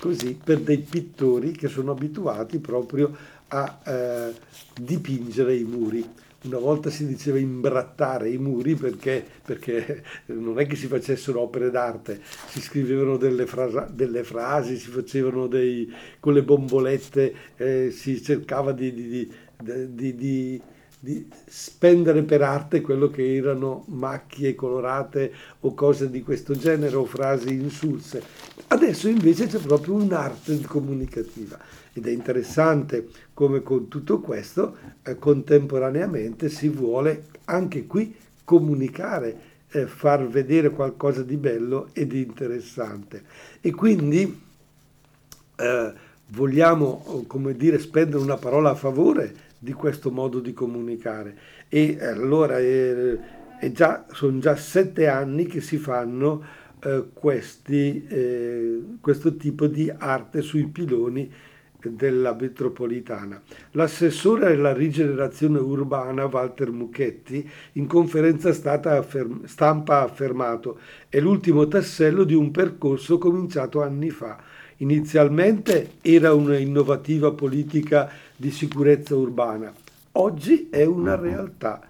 così 0.00 0.38
per 0.42 0.60
dei 0.60 0.78
pittori 0.78 1.52
che 1.52 1.68
sono 1.68 1.92
abituati 1.92 2.58
proprio 2.58 3.16
a 3.48 3.80
eh, 3.84 4.32
dipingere 4.80 5.56
i 5.56 5.64
muri. 5.64 6.08
Una 6.48 6.58
volta 6.58 6.88
si 6.88 7.06
diceva 7.06 7.38
imbrattare 7.38 8.30
i 8.30 8.38
muri 8.38 8.74
perché, 8.74 9.22
perché 9.44 10.02
non 10.32 10.58
è 10.58 10.66
che 10.66 10.76
si 10.76 10.86
facessero 10.86 11.42
opere 11.42 11.70
d'arte, 11.70 12.22
si 12.46 12.62
scrivevano 12.62 13.18
delle, 13.18 13.44
frasa, 13.44 13.86
delle 13.92 14.24
frasi, 14.24 14.78
si 14.78 14.88
facevano 14.88 15.46
dei, 15.46 15.92
con 16.18 16.32
le 16.32 16.42
bombolette, 16.42 17.34
eh, 17.56 17.90
si 17.90 18.22
cercava 18.22 18.72
di, 18.72 18.94
di, 18.94 19.32
di, 19.58 20.14
di 20.14 20.62
di 21.00 21.28
spendere 21.46 22.22
per 22.24 22.42
arte 22.42 22.80
quello 22.80 23.08
che 23.08 23.36
erano 23.36 23.84
macchie 23.86 24.56
colorate 24.56 25.32
o 25.60 25.72
cose 25.72 26.10
di 26.10 26.22
questo 26.22 26.56
genere 26.56 26.96
o 26.96 27.04
frasi 27.04 27.52
insulse. 27.52 28.20
Adesso 28.66 29.08
invece 29.08 29.46
c'è 29.46 29.58
proprio 29.58 29.94
un'arte 29.94 30.60
comunicativa 30.62 31.56
ed 31.98 32.06
è 32.06 32.10
interessante 32.10 33.08
come 33.34 33.62
con 33.62 33.88
tutto 33.88 34.20
questo 34.20 34.76
eh, 35.02 35.16
contemporaneamente 35.18 36.48
si 36.48 36.68
vuole 36.68 37.26
anche 37.44 37.86
qui 37.86 38.14
comunicare, 38.44 39.40
eh, 39.70 39.86
far 39.86 40.26
vedere 40.26 40.70
qualcosa 40.70 41.22
di 41.22 41.36
bello 41.36 41.90
e 41.92 42.06
di 42.06 42.22
interessante. 42.22 43.22
E 43.60 43.72
quindi 43.72 44.40
eh, 45.56 45.92
vogliamo, 46.28 47.24
come 47.26 47.54
dire, 47.54 47.78
spendere 47.78 48.22
una 48.22 48.36
parola 48.36 48.70
a 48.70 48.74
favore 48.74 49.46
di 49.58 49.72
questo 49.72 50.10
modo 50.10 50.40
di 50.40 50.54
comunicare. 50.54 51.36
E 51.68 51.98
allora 52.00 52.58
eh, 52.58 53.18
già, 53.72 54.06
sono 54.12 54.38
già 54.38 54.56
sette 54.56 55.08
anni 55.08 55.46
che 55.46 55.60
si 55.60 55.76
fanno 55.76 56.42
eh, 56.80 57.08
questi, 57.12 58.06
eh, 58.06 58.82
questo 59.00 59.36
tipo 59.36 59.66
di 59.66 59.92
arte 59.94 60.40
sui 60.42 60.66
piloni 60.68 61.30
della 61.82 62.36
metropolitana. 62.38 63.40
L'assessore 63.72 64.52
alla 64.52 64.72
rigenerazione 64.72 65.58
urbana 65.58 66.26
Walter 66.26 66.70
Mucchetti 66.70 67.48
in 67.72 67.86
conferenza 67.86 68.52
stampa 68.52 68.96
ha 68.96 70.02
affermato 70.02 70.78
è 71.08 71.20
l'ultimo 71.20 71.68
tassello 71.68 72.24
di 72.24 72.34
un 72.34 72.50
percorso 72.50 73.18
cominciato 73.18 73.82
anni 73.82 74.10
fa. 74.10 74.38
Inizialmente 74.78 75.92
era 76.02 76.34
una 76.34 76.56
innovativa 76.56 77.32
politica 77.32 78.10
di 78.36 78.50
sicurezza 78.50 79.16
urbana. 79.16 79.72
Oggi 80.12 80.68
è 80.70 80.84
una 80.84 81.16
realtà. 81.16 81.80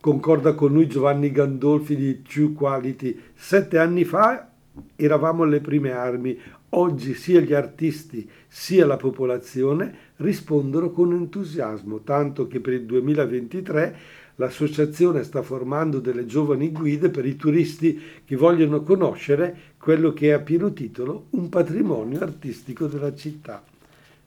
Concorda 0.00 0.54
con 0.54 0.72
lui 0.72 0.86
Giovanni 0.86 1.32
Gandolfi 1.32 1.96
di 1.96 2.22
True 2.22 2.52
Quality. 2.52 3.20
Sette 3.34 3.78
anni 3.78 4.04
fa 4.04 4.50
eravamo 4.94 5.42
alle 5.44 5.60
prime 5.60 5.90
armi, 5.92 6.38
oggi 6.76 7.14
sia 7.14 7.40
gli 7.40 7.52
artisti 7.52 8.28
sia 8.48 8.86
la 8.86 8.96
popolazione 8.96 9.94
rispondono 10.16 10.90
con 10.90 11.12
entusiasmo, 11.12 12.00
tanto 12.00 12.46
che 12.46 12.60
per 12.60 12.74
il 12.74 12.84
2023 12.84 13.96
l'associazione 14.36 15.22
sta 15.22 15.42
formando 15.42 15.98
delle 15.98 16.26
giovani 16.26 16.70
guide 16.70 17.08
per 17.08 17.24
i 17.26 17.36
turisti 17.36 18.00
che 18.24 18.36
vogliono 18.36 18.82
conoscere 18.82 19.74
quello 19.78 20.12
che 20.12 20.28
è 20.28 20.32
a 20.32 20.40
pieno 20.40 20.72
titolo 20.72 21.26
un 21.30 21.48
patrimonio 21.48 22.20
artistico 22.20 22.86
della 22.86 23.14
città. 23.14 23.64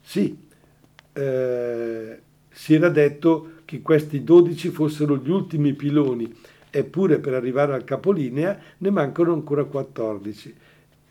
Sì, 0.02 0.36
eh, 1.14 2.20
si 2.50 2.74
era 2.74 2.90
detto 2.90 3.52
che 3.66 3.82
questi 3.82 4.24
12 4.24 4.70
fossero 4.70 5.18
gli 5.18 5.30
ultimi 5.30 5.74
piloni, 5.74 6.34
eppure 6.72 7.20
per 7.20 7.34
arrivare 7.34 7.74
al 7.74 7.84
capolinea 7.84 8.60
ne 8.80 8.90
mancano 8.90 9.34
ancora 9.34 9.64
14 9.66 10.56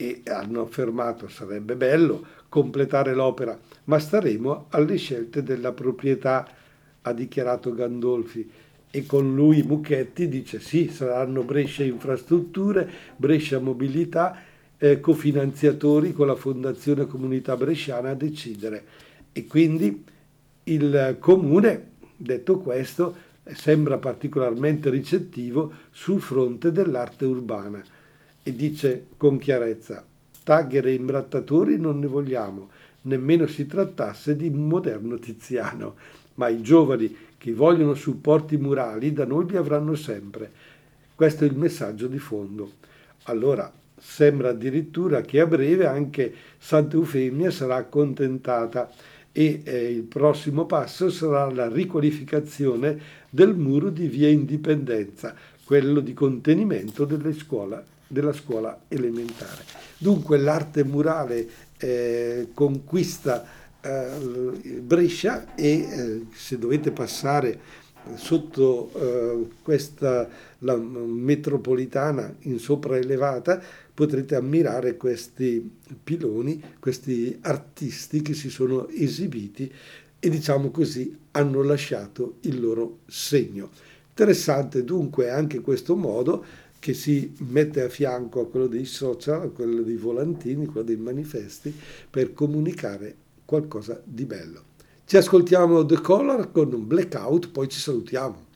e 0.00 0.22
hanno 0.26 0.60
affermato 0.60 1.26
sarebbe 1.28 1.74
bello 1.74 2.24
completare 2.48 3.14
l'opera, 3.14 3.58
ma 3.84 3.98
staremo 3.98 4.66
alle 4.70 4.96
scelte 4.96 5.42
della 5.42 5.72
proprietà, 5.72 6.48
ha 7.02 7.12
dichiarato 7.12 7.74
Gandolfi. 7.74 8.48
E 8.90 9.04
con 9.04 9.34
lui 9.34 9.62
Mucchetti 9.64 10.28
dice 10.28 10.60
sì, 10.60 10.88
saranno 10.88 11.42
Brescia 11.42 11.82
Infrastrutture, 11.82 12.88
Brescia 13.16 13.58
Mobilità, 13.58 14.38
eh, 14.78 15.00
cofinanziatori 15.00 16.12
con 16.12 16.28
la 16.28 16.36
Fondazione 16.36 17.06
Comunità 17.06 17.56
Bresciana 17.56 18.10
a 18.10 18.14
decidere 18.14 18.84
e 19.32 19.46
quindi 19.46 20.04
il 20.64 21.16
comune, 21.18 21.90
detto 22.16 22.60
questo, 22.60 23.26
sembra 23.52 23.98
particolarmente 23.98 24.90
ricettivo 24.90 25.72
sul 25.90 26.20
fronte 26.20 26.70
dell'arte 26.70 27.24
urbana 27.24 27.82
e 28.48 28.56
dice 28.56 29.08
con 29.18 29.36
chiarezza 29.38 30.04
tagger 30.42 30.86
e 30.86 30.94
imbrattatori 30.94 31.76
non 31.76 31.98
ne 31.98 32.06
vogliamo, 32.06 32.70
nemmeno 33.02 33.46
si 33.46 33.66
trattasse 33.66 34.34
di 34.34 34.48
un 34.48 34.66
moderno 34.66 35.18
Tiziano, 35.18 35.96
ma 36.36 36.48
i 36.48 36.62
giovani 36.62 37.14
che 37.36 37.52
vogliono 37.52 37.92
supporti 37.92 38.56
murali 38.56 39.12
da 39.12 39.26
noi 39.26 39.46
li 39.46 39.58
avranno 39.58 39.94
sempre. 39.94 40.50
Questo 41.14 41.44
è 41.44 41.46
il 41.46 41.54
messaggio 41.54 42.06
di 42.06 42.18
fondo. 42.18 42.72
Allora, 43.24 43.70
sembra 43.94 44.48
addirittura 44.48 45.20
che 45.20 45.40
a 45.40 45.46
breve 45.46 45.84
anche 45.84 46.32
Santa 46.56 46.96
Eufemia 46.96 47.50
sarà 47.50 47.76
accontentata 47.76 48.90
e 49.30 49.60
eh, 49.62 49.92
il 49.92 50.04
prossimo 50.04 50.64
passo 50.64 51.10
sarà 51.10 51.50
la 51.52 51.68
riqualificazione 51.68 52.98
del 53.28 53.54
muro 53.54 53.90
di 53.90 54.06
via 54.06 54.30
Indipendenza, 54.30 55.34
quello 55.62 56.00
di 56.00 56.14
contenimento 56.14 57.06
scuola, 57.34 57.84
della 58.08 58.32
scuola 58.32 58.82
elementare. 58.88 59.62
Dunque 59.98 60.38
l'arte 60.38 60.82
murale 60.82 61.48
eh, 61.78 62.48
conquista 62.54 63.46
eh, 63.80 64.80
Brescia 64.80 65.54
e 65.54 65.68
eh, 65.68 66.26
se 66.34 66.58
dovete 66.58 66.90
passare 66.90 67.86
sotto 68.14 68.90
eh, 68.94 69.48
questa 69.62 70.28
la 70.60 70.76
metropolitana 70.76 72.34
in 72.40 72.58
sopraelevata 72.58 73.62
potrete 73.92 74.34
ammirare 74.34 74.96
questi 74.96 75.76
piloni, 76.02 76.62
questi 76.78 77.38
artisti 77.42 78.22
che 78.22 78.34
si 78.34 78.48
sono 78.48 78.88
esibiti 78.88 79.72
e 80.20 80.30
diciamo 80.30 80.70
così 80.70 81.16
hanno 81.32 81.62
lasciato 81.62 82.36
il 82.42 82.60
loro 82.60 83.00
segno. 83.06 83.70
Interessante 84.08 84.82
dunque 84.82 85.30
anche 85.30 85.60
questo 85.60 85.94
modo 85.94 86.44
che 86.78 86.94
si 86.94 87.34
mette 87.38 87.82
a 87.82 87.88
fianco 87.88 88.40
a 88.40 88.46
quello 88.46 88.66
dei 88.66 88.84
social, 88.84 89.42
a 89.42 89.48
quello 89.48 89.82
dei 89.82 89.96
volantini, 89.96 90.64
a 90.64 90.66
quello 90.66 90.86
dei 90.86 90.96
manifesti 90.96 91.74
per 92.08 92.32
comunicare 92.32 93.14
qualcosa 93.44 94.00
di 94.04 94.24
bello. 94.24 94.62
Ci 95.04 95.16
ascoltiamo 95.16 95.86
The 95.86 96.00
Color 96.00 96.52
con 96.52 96.72
un 96.72 96.86
blackout, 96.86 97.50
poi 97.50 97.68
ci 97.68 97.78
salutiamo. 97.78 98.46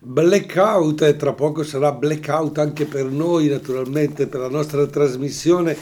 Blackout 0.00 1.02
e 1.02 1.16
tra 1.16 1.32
poco 1.32 1.62
sarà 1.62 1.92
blackout 1.92 2.58
anche 2.58 2.84
per 2.84 3.06
noi 3.06 3.48
naturalmente, 3.48 4.26
per 4.26 4.40
la 4.40 4.50
nostra 4.50 4.86
trasmissione 4.86 5.76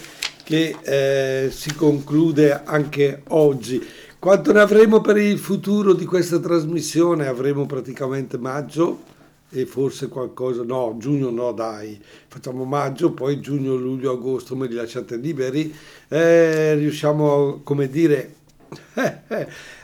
che 0.45 0.77
eh, 0.83 1.51
si 1.51 1.75
conclude 1.75 2.63
anche 2.63 3.23
oggi. 3.29 3.83
Quanto 4.19 4.53
ne 4.53 4.61
avremo 4.61 5.01
per 5.01 5.17
il 5.17 5.39
futuro 5.39 5.93
di 5.93 6.05
questa 6.05 6.39
trasmissione? 6.39 7.27
Avremo 7.27 7.67
praticamente 7.67 8.39
maggio 8.39 9.13
e 9.55 9.67
forse 9.67 10.09
qualcosa, 10.09 10.65
no, 10.65 10.97
giugno 10.99 11.31
no 11.31 11.53
dai, 11.53 12.01
facciamo 12.27 12.65
maggio, 12.65 13.13
poi 13.13 13.41
giugno, 13.41 13.77
luglio, 13.77 14.13
agosto 14.13 14.57
me 14.57 14.67
li 14.67 14.75
lasciate 14.75 15.17
liberi, 15.17 15.73
eh, 16.09 16.75
riusciamo, 16.75 17.61
come 17.63 17.89
dire, 17.89 18.35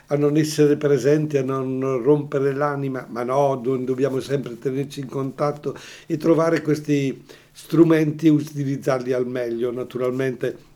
a 0.07 0.15
non 0.17 0.35
essere 0.35 0.75
presenti, 0.75 1.37
a 1.37 1.43
non 1.43 2.01
rompere 2.03 2.53
l'anima, 2.53 3.07
ma 3.09 3.23
no, 3.23 3.55
dobbiamo 3.55 4.19
sempre 4.19 4.59
tenerci 4.59 4.99
in 4.99 5.07
contatto 5.07 5.73
e 6.05 6.17
trovare 6.17 6.61
questi 6.61 7.23
strumenti 7.53 8.27
e 8.27 8.31
utilizzarli 8.31 9.13
al 9.13 9.25
meglio. 9.25 9.71
Naturalmente 9.71 10.69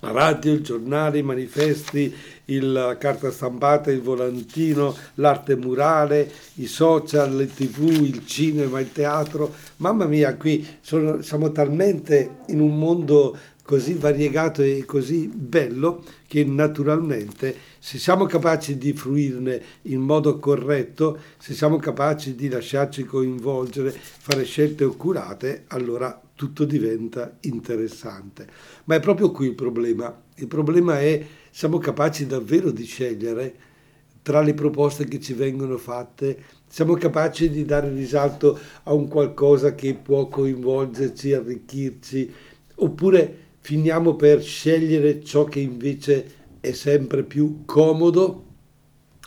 radio, 0.00 0.52
il 0.52 0.62
giornale, 0.62 1.18
i 1.18 1.22
manifesti, 1.22 2.14
la 2.46 2.96
carta 2.98 3.30
stampata, 3.30 3.90
il 3.90 4.02
volantino, 4.02 4.94
l'arte 5.14 5.56
murale, 5.56 6.30
i 6.54 6.66
social, 6.66 7.34
le 7.34 7.46
tv, 7.46 7.88
il 8.02 8.26
cinema, 8.26 8.80
il 8.80 8.92
teatro. 8.92 9.52
Mamma 9.76 10.06
mia, 10.06 10.36
qui 10.36 10.66
sono, 10.80 11.22
siamo 11.22 11.52
talmente 11.52 12.36
in 12.48 12.60
un 12.60 12.78
mondo 12.78 13.36
così 13.64 13.94
variegato 13.94 14.60
e 14.60 14.84
così 14.84 15.26
bello 15.26 16.04
che 16.26 16.44
naturalmente 16.44 17.56
se 17.78 17.98
siamo 17.98 18.26
capaci 18.26 18.76
di 18.76 18.92
fruirne 18.92 19.62
in 19.82 20.00
modo 20.00 20.38
corretto, 20.38 21.18
se 21.38 21.54
siamo 21.54 21.76
capaci 21.76 22.34
di 22.34 22.48
lasciarci 22.48 23.04
coinvolgere, 23.04 23.90
fare 23.90 24.44
scelte 24.44 24.84
oculate, 24.84 25.64
allora 25.68 26.20
tutto 26.34 26.64
diventa 26.64 27.36
interessante. 27.42 28.46
Ma 28.84 28.96
è 28.96 29.00
proprio 29.00 29.30
qui 29.30 29.48
il 29.48 29.54
problema. 29.54 30.22
Il 30.36 30.48
problema 30.48 31.00
è 31.00 31.24
siamo 31.56 31.78
capaci 31.78 32.26
davvero 32.26 32.72
di 32.72 32.84
scegliere 32.84 33.54
tra 34.22 34.40
le 34.40 34.54
proposte 34.54 35.04
che 35.04 35.20
ci 35.20 35.34
vengono 35.34 35.76
fatte, 35.76 36.36
siamo 36.66 36.94
capaci 36.94 37.48
di 37.48 37.64
dare 37.64 37.90
risalto 37.90 38.58
a 38.82 38.92
un 38.92 39.06
qualcosa 39.06 39.76
che 39.76 39.94
può 39.94 40.26
coinvolgerci, 40.26 41.32
arricchirci, 41.32 42.32
oppure 42.74 43.36
finiamo 43.60 44.16
per 44.16 44.42
scegliere 44.42 45.22
ciò 45.22 45.44
che 45.44 45.60
invece 45.60 46.32
è 46.58 46.72
sempre 46.72 47.22
più 47.22 47.62
comodo? 47.64 48.46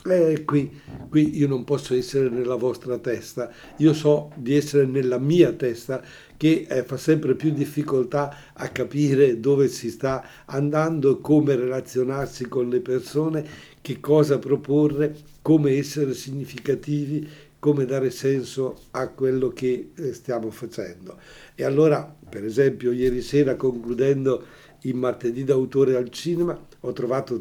Eh, 0.04 0.44
qui, 0.44 0.70
qui 1.08 1.38
io 1.38 1.48
non 1.48 1.64
posso 1.64 1.94
essere 1.94 2.28
nella 2.28 2.56
vostra 2.56 2.98
testa, 2.98 3.50
io 3.78 3.94
so 3.94 4.32
di 4.36 4.54
essere 4.54 4.84
nella 4.84 5.18
mia 5.18 5.52
testa 5.52 6.04
che 6.38 6.66
eh, 6.66 6.84
fa 6.84 6.96
sempre 6.96 7.34
più 7.34 7.50
difficoltà 7.50 8.52
a 8.54 8.68
capire 8.68 9.40
dove 9.40 9.68
si 9.68 9.90
sta 9.90 10.24
andando, 10.46 11.18
come 11.18 11.54
relazionarsi 11.54 12.48
con 12.48 12.70
le 12.70 12.80
persone, 12.80 13.44
che 13.82 14.00
cosa 14.00 14.38
proporre, 14.38 15.14
come 15.42 15.72
essere 15.72 16.14
significativi, 16.14 17.28
come 17.58 17.84
dare 17.84 18.10
senso 18.10 18.78
a 18.92 19.08
quello 19.08 19.48
che 19.48 19.90
eh, 19.94 20.12
stiamo 20.14 20.50
facendo. 20.50 21.18
E 21.54 21.64
allora, 21.64 22.16
per 22.28 22.44
esempio, 22.44 22.92
ieri 22.92 23.20
sera 23.20 23.56
concludendo 23.56 24.44
il 24.82 24.94
martedì 24.94 25.44
d'autore 25.44 25.96
al 25.96 26.08
cinema, 26.10 26.58
ho 26.80 26.92
trovato 26.92 27.40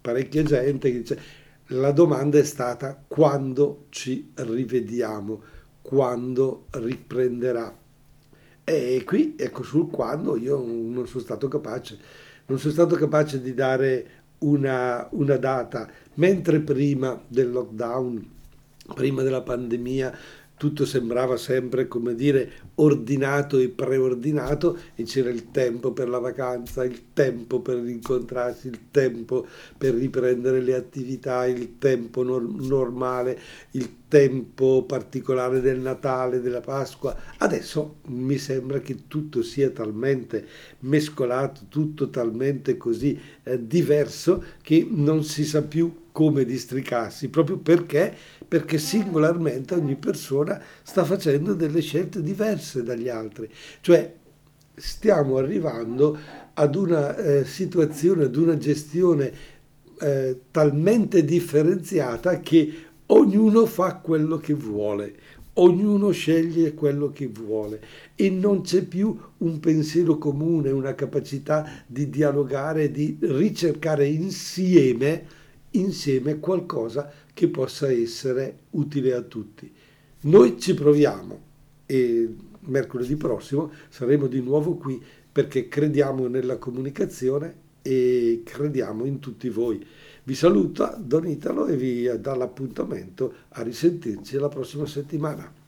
parecchia 0.00 0.42
gente 0.42 0.90
che 0.90 0.98
dice 0.98 1.20
la 1.66 1.92
domanda 1.92 2.38
è 2.38 2.44
stata 2.44 3.02
quando 3.06 3.86
ci 3.90 4.32
rivediamo, 4.34 5.42
quando 5.80 6.66
riprenderà. 6.70 7.81
E 8.72 9.04
qui, 9.04 9.34
ecco, 9.36 9.62
sul 9.62 9.90
quando 9.90 10.36
io 10.36 10.56
non 10.56 11.06
sono 11.06 11.22
stato 11.22 11.46
capace, 11.48 11.98
non 12.46 12.58
sono 12.58 12.72
stato 12.72 12.96
capace 12.96 13.40
di 13.40 13.52
dare 13.52 14.06
una, 14.38 15.06
una 15.12 15.36
data, 15.36 15.88
mentre 16.14 16.60
prima 16.60 17.20
del 17.28 17.50
lockdown, 17.50 18.30
prima 18.94 19.22
della 19.22 19.42
pandemia, 19.42 20.16
tutto 20.56 20.86
sembrava 20.86 21.36
sempre, 21.36 21.88
come 21.88 22.14
dire, 22.14 22.50
ordinato 22.76 23.58
e 23.58 23.68
preordinato 23.68 24.78
e 24.94 25.04
c'era 25.04 25.30
il 25.30 25.50
tempo 25.50 25.92
per 25.92 26.08
la 26.08 26.18
vacanza, 26.18 26.84
il 26.84 27.12
tempo 27.12 27.60
per 27.60 27.76
incontrarsi, 27.76 28.68
il 28.68 28.90
tempo 28.90 29.46
per 29.76 29.94
riprendere 29.94 30.60
le 30.60 30.74
attività, 30.74 31.46
il 31.46 31.78
tempo 31.78 32.22
nor- 32.22 32.48
normale, 32.48 33.38
il 33.72 34.00
tempo 34.08 34.84
particolare 34.84 35.60
del 35.60 35.80
Natale, 35.80 36.40
della 36.40 36.60
Pasqua. 36.60 37.16
Adesso 37.38 37.96
mi 38.08 38.38
sembra 38.38 38.80
che 38.80 39.06
tutto 39.08 39.42
sia 39.42 39.70
talmente 39.70 40.46
mescolato, 40.80 41.62
tutto 41.68 42.10
talmente 42.10 42.76
così 42.76 43.18
eh, 43.42 43.66
diverso 43.66 44.42
che 44.62 44.86
non 44.88 45.24
si 45.24 45.44
sa 45.44 45.62
più 45.62 46.00
come 46.12 46.44
districarsi, 46.44 47.28
proprio 47.28 47.56
perché, 47.56 48.14
perché 48.52 48.76
singolarmente 48.76 49.74
ogni 49.74 49.96
persona 49.96 50.60
sta 50.82 51.06
facendo 51.06 51.54
delle 51.54 51.80
scelte 51.80 52.20
diverse 52.20 52.82
dagli 52.82 53.08
altri. 53.08 53.48
Cioè 53.80 54.14
stiamo 54.74 55.38
arrivando 55.38 56.18
ad 56.52 56.74
una 56.74 57.16
eh, 57.16 57.46
situazione, 57.46 58.24
ad 58.24 58.36
una 58.36 58.58
gestione 58.58 59.32
eh, 59.98 60.38
talmente 60.50 61.24
differenziata 61.24 62.40
che 62.40 62.74
ognuno 63.06 63.64
fa 63.64 63.94
quello 63.94 64.36
che 64.36 64.52
vuole, 64.52 65.14
ognuno 65.54 66.10
sceglie 66.10 66.74
quello 66.74 67.10
che 67.10 67.28
vuole 67.28 67.80
e 68.14 68.28
non 68.28 68.60
c'è 68.60 68.82
più 68.82 69.18
un 69.38 69.60
pensiero 69.60 70.18
comune, 70.18 70.70
una 70.70 70.94
capacità 70.94 71.84
di 71.86 72.10
dialogare, 72.10 72.90
di 72.90 73.16
ricercare 73.18 74.06
insieme 74.08 75.40
insieme 75.72 76.38
qualcosa 76.38 77.10
che 77.32 77.48
possa 77.48 77.90
essere 77.90 78.58
utile 78.70 79.14
a 79.14 79.22
tutti. 79.22 79.72
Noi 80.22 80.60
ci 80.60 80.74
proviamo 80.74 81.40
e 81.86 82.36
mercoledì 82.60 83.16
prossimo 83.16 83.72
saremo 83.88 84.26
di 84.26 84.40
nuovo 84.40 84.74
qui 84.74 85.02
perché 85.32 85.68
crediamo 85.68 86.28
nella 86.28 86.58
comunicazione 86.58 87.60
e 87.82 88.42
crediamo 88.44 89.04
in 89.04 89.18
tutti 89.18 89.48
voi. 89.48 89.84
Vi 90.24 90.34
saluta 90.34 90.96
Don 91.00 91.26
Italo 91.26 91.66
e 91.66 91.76
vi 91.76 92.08
dà 92.20 92.34
l'appuntamento 92.36 93.34
a 93.48 93.62
risentirci 93.62 94.36
la 94.36 94.48
prossima 94.48 94.86
settimana. 94.86 95.52